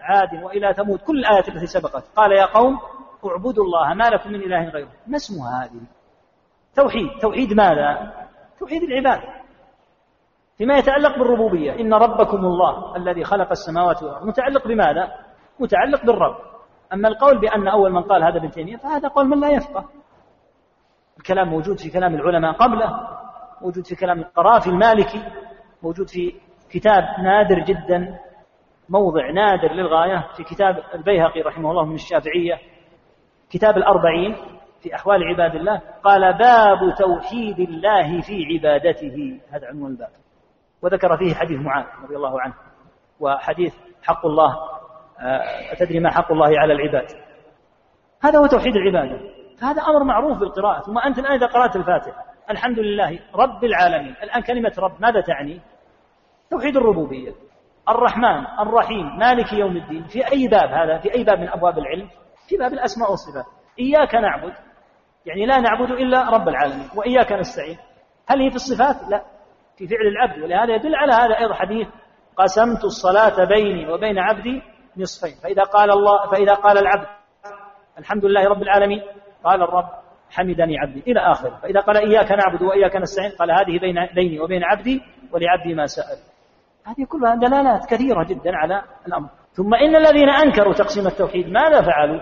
عاد 0.00 0.42
وإلى 0.42 0.74
ثمود. 0.74 0.98
كل 1.00 1.18
الآيات 1.18 1.48
التي 1.48 1.66
سبقت. 1.66 2.04
قال 2.16 2.32
يا 2.32 2.46
قوم 2.46 2.78
اعبدوا 3.26 3.64
الله 3.64 3.94
ما 3.94 4.04
لكم 4.04 4.30
من 4.30 4.40
إله 4.40 4.68
غيره. 4.68 4.92
ما 5.06 5.16
اسمها 5.16 5.64
هذه؟ 5.64 5.80
توحيد. 6.76 7.08
توحيد 7.20 7.52
ماذا؟ 7.52 8.12
توحيد 8.60 8.82
العبادة. 8.82 9.42
فيما 10.58 10.78
يتعلق 10.78 11.18
بالربوبية. 11.18 11.80
إن 11.80 11.94
ربكم 11.94 12.36
الله 12.36 12.96
الذي 12.96 13.24
خلق 13.24 13.50
السماوات 13.50 14.02
والأرض. 14.02 14.26
متعلق 14.26 14.68
بماذا؟ 14.68 15.12
متعلق 15.60 16.06
بالرب. 16.06 16.36
أما 16.92 17.08
القول 17.08 17.40
بأن 17.40 17.68
أول 17.68 17.92
من 17.92 18.02
قال 18.02 18.24
هذا 18.24 18.38
ابن 18.38 18.50
تيمية 18.50 18.76
فهذا 18.76 19.08
قول 19.08 19.28
من 19.28 19.40
لا 19.40 19.50
يفقه. 19.50 19.84
الكلام 21.18 21.48
موجود 21.48 21.78
في 21.78 21.90
كلام 21.90 22.14
العلماء 22.14 22.52
قبله 22.52 23.08
موجود 23.62 23.86
في 23.86 23.94
كلام 23.94 24.18
القرافي 24.18 24.70
المالكي 24.70 25.22
موجود 25.82 26.08
في 26.08 26.34
كتاب 26.70 27.02
نادر 27.24 27.58
جدا 27.58 28.18
موضع 28.88 29.30
نادر 29.30 29.72
للغاية 29.72 30.28
في 30.36 30.44
كتاب 30.44 30.82
البيهقي 30.94 31.40
رحمه 31.40 31.70
الله 31.70 31.84
من 31.84 31.94
الشافعية 31.94 32.58
كتاب 33.50 33.76
الأربعين 33.76 34.36
في 34.82 34.94
أحوال 34.94 35.24
عباد 35.24 35.54
الله 35.54 35.80
قال 36.04 36.38
باب 36.38 36.94
توحيد 36.98 37.60
الله 37.60 38.20
في 38.20 38.44
عبادته. 38.44 39.40
هذا 39.50 39.66
عنوان 39.66 39.90
الباب. 39.90 40.10
وذكر 40.82 41.16
فيه 41.16 41.34
حديث 41.34 41.60
معاذ 41.60 41.86
رضي 42.04 42.16
الله 42.16 42.40
عنه 42.40 42.54
وحديث 43.20 43.74
حق 44.02 44.26
الله 44.26 44.56
أتدري 45.72 46.00
ما 46.00 46.10
حق 46.10 46.32
الله 46.32 46.60
على 46.60 46.72
العباد. 46.72 47.06
هذا 48.22 48.38
هو 48.38 48.46
توحيد 48.46 48.76
العبادة. 48.76 49.20
فهذا 49.60 49.82
أمر 49.82 50.04
معروف 50.04 50.38
بالقراءة 50.38 50.80
ثم 50.80 50.98
أنت 50.98 51.18
الآن 51.18 51.32
إذا 51.32 51.46
قرأت 51.46 51.76
الفاتحة. 51.76 52.24
الحمد 52.50 52.78
لله 52.78 53.18
رب 53.34 53.64
العالمين. 53.64 54.14
الآن 54.22 54.42
كلمة 54.42 54.72
رب 54.78 55.00
ماذا 55.00 55.20
تعني؟ 55.20 55.60
توحيد 56.50 56.76
الربوبية. 56.76 57.32
الرحمن 57.88 58.46
الرحيم 58.60 59.18
مالك 59.18 59.52
يوم 59.52 59.76
الدين. 59.76 60.04
في 60.04 60.32
أي 60.32 60.48
باب 60.48 60.70
هذا؟ 60.70 60.98
في 60.98 61.14
أي 61.14 61.24
باب 61.24 61.38
من 61.38 61.48
أبواب 61.48 61.78
العلم؟ 61.78 62.08
في 62.48 62.56
باب 62.56 62.72
الأسماء 62.72 63.10
والصفات. 63.10 63.44
إياك 63.78 64.14
نعبد 64.14 64.52
يعني 65.26 65.46
لا 65.46 65.60
نعبد 65.60 65.90
إلا 65.90 66.30
رب 66.30 66.48
العالمين. 66.48 66.88
وإياك 66.96 67.32
نستعين. 67.32 67.78
هل 68.28 68.40
هي 68.40 68.50
في 68.50 68.56
الصفات؟ 68.56 69.10
لا. 69.10 69.22
في 69.76 69.86
فعل 69.86 70.06
العبد. 70.06 70.42
ولهذا 70.42 70.74
يدل 70.74 70.94
على 70.94 71.12
هذا 71.12 71.38
أيضا 71.38 71.54
حديث 71.54 71.88
قسمت 72.36 72.84
الصلاة 72.84 73.44
بيني 73.44 73.92
وبين 73.92 74.18
عبدي 74.18 74.62
نصفين. 74.96 75.34
فإذا 75.42 75.62
قال 75.62 75.90
الله 75.90 76.30
فإذا 76.30 76.54
قال 76.54 76.78
العبد 76.78 77.06
الحمد 77.98 78.24
لله 78.24 78.44
رب 78.44 78.62
العالمين 78.62 79.02
قال 79.44 79.62
الرب 79.62 79.88
حمدني 80.30 80.78
عبدي 80.78 81.02
إلى 81.06 81.20
آخره. 81.20 81.58
فإذا 81.62 81.80
قال 81.80 81.96
إياك 81.96 82.32
نعبد 82.32 82.62
وإياك 82.62 82.96
نستعين 82.96 83.30
قال 83.30 83.50
هذه 83.50 83.78
بين 83.78 84.06
بيني 84.14 84.40
وبين 84.40 84.64
عبدي 84.64 85.02
ولعبدي 85.32 85.74
ما 85.74 85.86
سأل. 85.86 86.18
هذه 86.84 87.06
كلها 87.08 87.34
دلالات 87.34 87.86
كثيرة 87.86 88.24
جدا 88.24 88.56
على 88.56 88.82
الأمر. 89.06 89.28
ثم 89.52 89.74
إن 89.74 89.96
الذين 89.96 90.28
أنكروا 90.28 90.72
تقسيم 90.72 91.06
التوحيد 91.06 91.48
ماذا 91.48 91.82
فعلوا؟ 91.82 92.20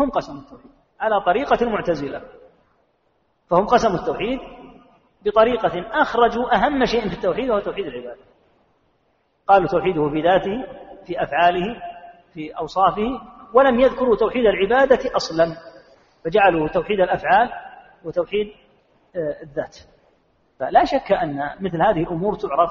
هم 0.00 0.10
قسموا 0.10 0.40
التوحيد 0.40 0.70
على 1.00 1.20
طريقة 1.20 1.62
المعتزلة 1.62 2.22
فهم 3.50 3.66
قسموا 3.66 4.00
التوحيد 4.00 4.40
بطريقة 5.24 6.02
أخرجوا 6.02 6.54
أهم 6.54 6.84
شيء 6.84 7.08
في 7.08 7.14
التوحيد 7.14 7.50
وهو 7.50 7.60
توحيد 7.60 7.86
العبادة. 7.86 8.20
قالوا 9.46 9.68
توحيده 9.68 10.08
في 10.08 10.22
ذاته 10.22 10.64
في 11.06 11.22
أفعاله 11.22 11.76
في 12.34 12.50
أوصافه 12.50 13.20
ولم 13.54 13.80
يذكروا 13.80 14.16
توحيد 14.16 14.44
العبادة 14.46 15.16
أصلا 15.16 15.56
فجعلوا 16.24 16.68
توحيد 16.68 17.00
الأفعال 17.00 17.50
وتوحيد 18.04 18.46
آه، 19.16 19.42
الذات. 19.42 19.76
فلا 20.58 20.84
شك 20.84 21.12
أن 21.12 21.38
مثل 21.60 21.82
هذه 21.82 22.02
الأمور 22.02 22.34
تعرف 22.34 22.70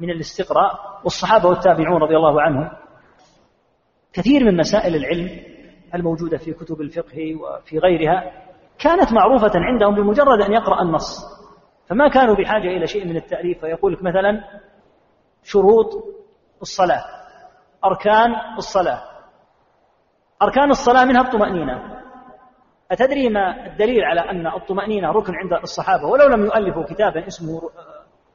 من 0.00 0.10
الاستقراء 0.10 1.00
والصحابة 1.04 1.48
والتابعون 1.48 2.02
رضي 2.02 2.16
الله 2.16 2.42
عنهم. 2.42 2.70
كثير 4.12 4.44
من 4.44 4.56
مسائل 4.56 4.96
العلم 4.96 5.30
الموجودة 5.94 6.38
في 6.38 6.52
كتب 6.52 6.80
الفقه 6.80 7.36
وفي 7.36 7.78
غيرها 7.78 8.32
كانت 8.78 9.12
معروفة 9.12 9.52
عندهم 9.54 9.94
بمجرد 9.94 10.40
أن 10.40 10.52
يقرأ 10.52 10.82
النص. 10.82 11.18
فما 11.88 12.08
كانوا 12.08 12.34
بحاجة 12.34 12.68
إلى 12.68 12.86
شيء 12.86 13.06
من 13.06 13.16
التأليف 13.16 13.60
فيقول 13.60 13.92
لك 13.92 14.02
مثلا 14.02 14.44
شروط 15.42 16.04
الصلاة. 16.62 17.04
أركان 17.84 18.30
الصلاة. 18.58 19.02
أركان 20.42 20.70
الصلاة 20.70 21.04
منها 21.04 21.20
الطمأنينة. 21.20 22.02
أتدري 22.90 23.28
ما 23.28 23.66
الدليل 23.66 24.04
على 24.04 24.20
أن 24.20 24.46
الطمأنينة 24.46 25.12
ركن 25.12 25.34
عند 25.34 25.52
الصحابة؟ 25.62 26.04
ولو 26.04 26.26
لم 26.28 26.44
يؤلفوا 26.44 26.84
كتابا 26.84 27.26
اسمه 27.26 27.70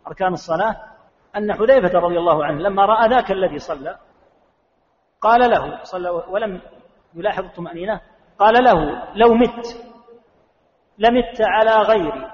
أركان 0.08 0.34
الصلاة 0.34 0.76
أن 1.36 1.54
حذيفة 1.54 2.00
رضي 2.00 2.18
الله 2.18 2.46
عنه 2.46 2.60
لما 2.62 2.86
رأى 2.86 3.10
ذاك 3.10 3.32
الذي 3.32 3.60
صلى 3.60 3.98
قال 5.22 5.52
له 5.52 5.84
صلى 5.84 6.10
ولم 6.10 6.62
يلاحظ 7.16 7.44
الطمأنينة 7.44 8.02
قال 8.40 8.64
له 8.64 9.04
لو 9.16 9.34
مت 9.34 9.66
لمت 10.98 11.42
على 11.42 11.72
غير 11.72 12.32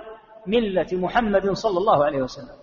ملة 0.47 0.87
محمد 0.93 1.51
صلى 1.51 1.77
الله 1.77 2.05
عليه 2.05 2.21
وسلم. 2.21 2.62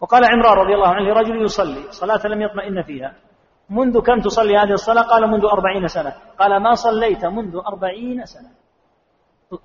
وقال 0.00 0.24
عمران 0.24 0.58
رضي 0.58 0.74
الله 0.74 0.88
عنه 0.88 1.08
لرجل 1.08 1.42
يصلي 1.42 1.92
صلاة 1.92 2.26
لم 2.26 2.42
يطمئن 2.42 2.82
فيها. 2.82 3.14
منذ 3.70 4.00
كم 4.00 4.20
تصلي 4.20 4.56
هذه 4.56 4.72
الصلاة؟ 4.72 5.02
قال 5.02 5.30
منذ 5.30 5.44
أربعين 5.44 5.86
سنة. 5.86 6.14
قال 6.38 6.62
ما 6.62 6.74
صليت 6.74 7.24
منذ 7.24 7.56
أربعين 7.66 8.24
سنة. 8.24 8.50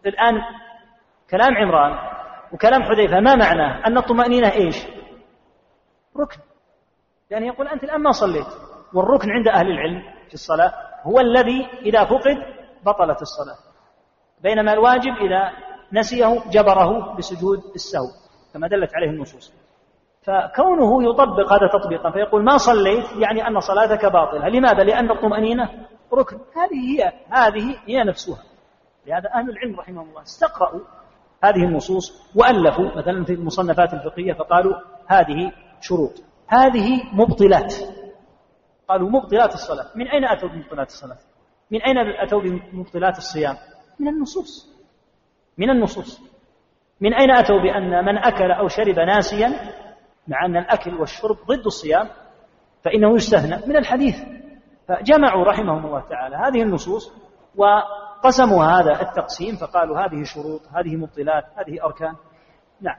الآن 0.06 0.34
كلام 1.30 1.56
عمران 1.56 1.98
وكلام 2.54 2.84
حذيفة 2.84 3.20
ما 3.20 3.36
معناه؟ 3.36 3.88
أن 3.88 3.98
الطمأنينة 3.98 4.52
إيش؟ 4.52 4.76
ركن. 6.18 6.40
يعني 7.30 7.48
يقول 7.48 7.68
أنت 7.68 7.84
الآن 7.84 8.02
ما 8.02 8.12
صليت. 8.12 8.48
والركن 8.94 9.32
عند 9.32 9.48
أهل 9.48 9.68
العلم 9.72 10.02
في 10.28 10.34
الصلاة 10.34 10.74
هو 11.04 11.20
الذي 11.20 11.68
إذا 11.82 12.06
فقد 12.06 12.38
بطلت 12.86 13.22
الصلاة. 13.22 13.58
بينما 14.44 14.74
الواجب 14.74 15.12
إذا 15.12 15.52
نسيه 15.94 16.50
جبره 16.50 17.16
بسجود 17.18 17.60
السهو 17.76 18.08
كما 18.54 18.68
دلت 18.68 18.96
عليه 18.96 19.10
النصوص. 19.10 19.65
فكونه 20.26 21.04
يطبق 21.04 21.54
هذا 21.54 21.68
تطبيقا 21.68 22.12
فيقول 22.12 22.44
ما 22.44 22.58
صليت؟ 22.58 23.06
يعني 23.18 23.48
أن 23.48 23.60
صلاتك 23.60 24.06
باطلة. 24.06 24.48
لماذا؟ 24.48 24.84
لأن 24.84 25.12
الطمأنينة 25.12 25.70
ركن. 26.14 26.38
هذه 26.38 26.80
هي 26.92 27.14
هذه 27.30 27.76
هي 27.86 28.04
نفسها. 28.04 28.44
لهذا 29.08 29.30
أهل 29.34 29.50
العلم 29.50 29.80
رحمهم 29.80 30.10
الله 30.10 30.22
استقرأوا 30.22 30.80
هذه 31.44 31.64
النصوص 31.64 32.32
وألفوا. 32.36 32.98
مثلا 32.98 33.24
في 33.24 33.34
المصنفات 33.34 33.94
الفقهية 33.94 34.34
فقالوا 34.34 34.74
هذه 35.08 35.52
شروط. 35.82 36.24
هذه 36.48 37.04
مبطلات. 37.14 37.74
قالوا 38.90 39.10
مبطلات 39.10 39.54
الصلاة. 39.54 39.86
من 39.96 40.08
أين 40.08 40.26
أتوا 40.26 40.50
بمبطلات 40.50 40.88
الصلاة؟ 40.88 41.18
من 41.72 41.82
أين 41.82 41.98
أتوا 41.98 42.42
بمبطلات 42.42 43.18
الصيام؟ 43.18 43.56
من 44.00 44.08
النصوص. 44.08 44.76
من 45.58 45.70
النصوص. 45.70 46.22
من 47.02 47.14
أين 47.14 47.32
أتوا 47.32 47.60
بأن 47.60 48.06
من 48.06 48.18
أكل 48.18 48.52
أو 48.52 48.68
شرب 48.68 49.00
ناسيا 49.00 49.54
مع 50.28 50.46
أن 50.46 50.58
الأكل 50.58 50.94
والشرب 50.96 51.38
ضد 51.48 51.66
الصيام 51.66 52.10
فإنه 52.84 53.16
يستثنى 53.16 53.68
من 53.68 53.76
الحديث. 53.78 54.16
فجمعوا 54.88 55.46
رحمهم 55.46 55.86
الله 55.86 56.04
تعالى 56.10 56.36
هذه 56.36 56.62
النصوص 56.62 57.14
وقسموا 57.56 58.64
هذا 58.64 59.02
التقسيم 59.02 59.56
فقالوا 59.56 59.98
هذه 60.00 60.24
شروط 60.24 60.62
هذه 60.76 60.96
مبطلات 60.96 61.44
هذه 61.56 61.84
أركان. 61.84 62.16
نعم. 62.82 62.98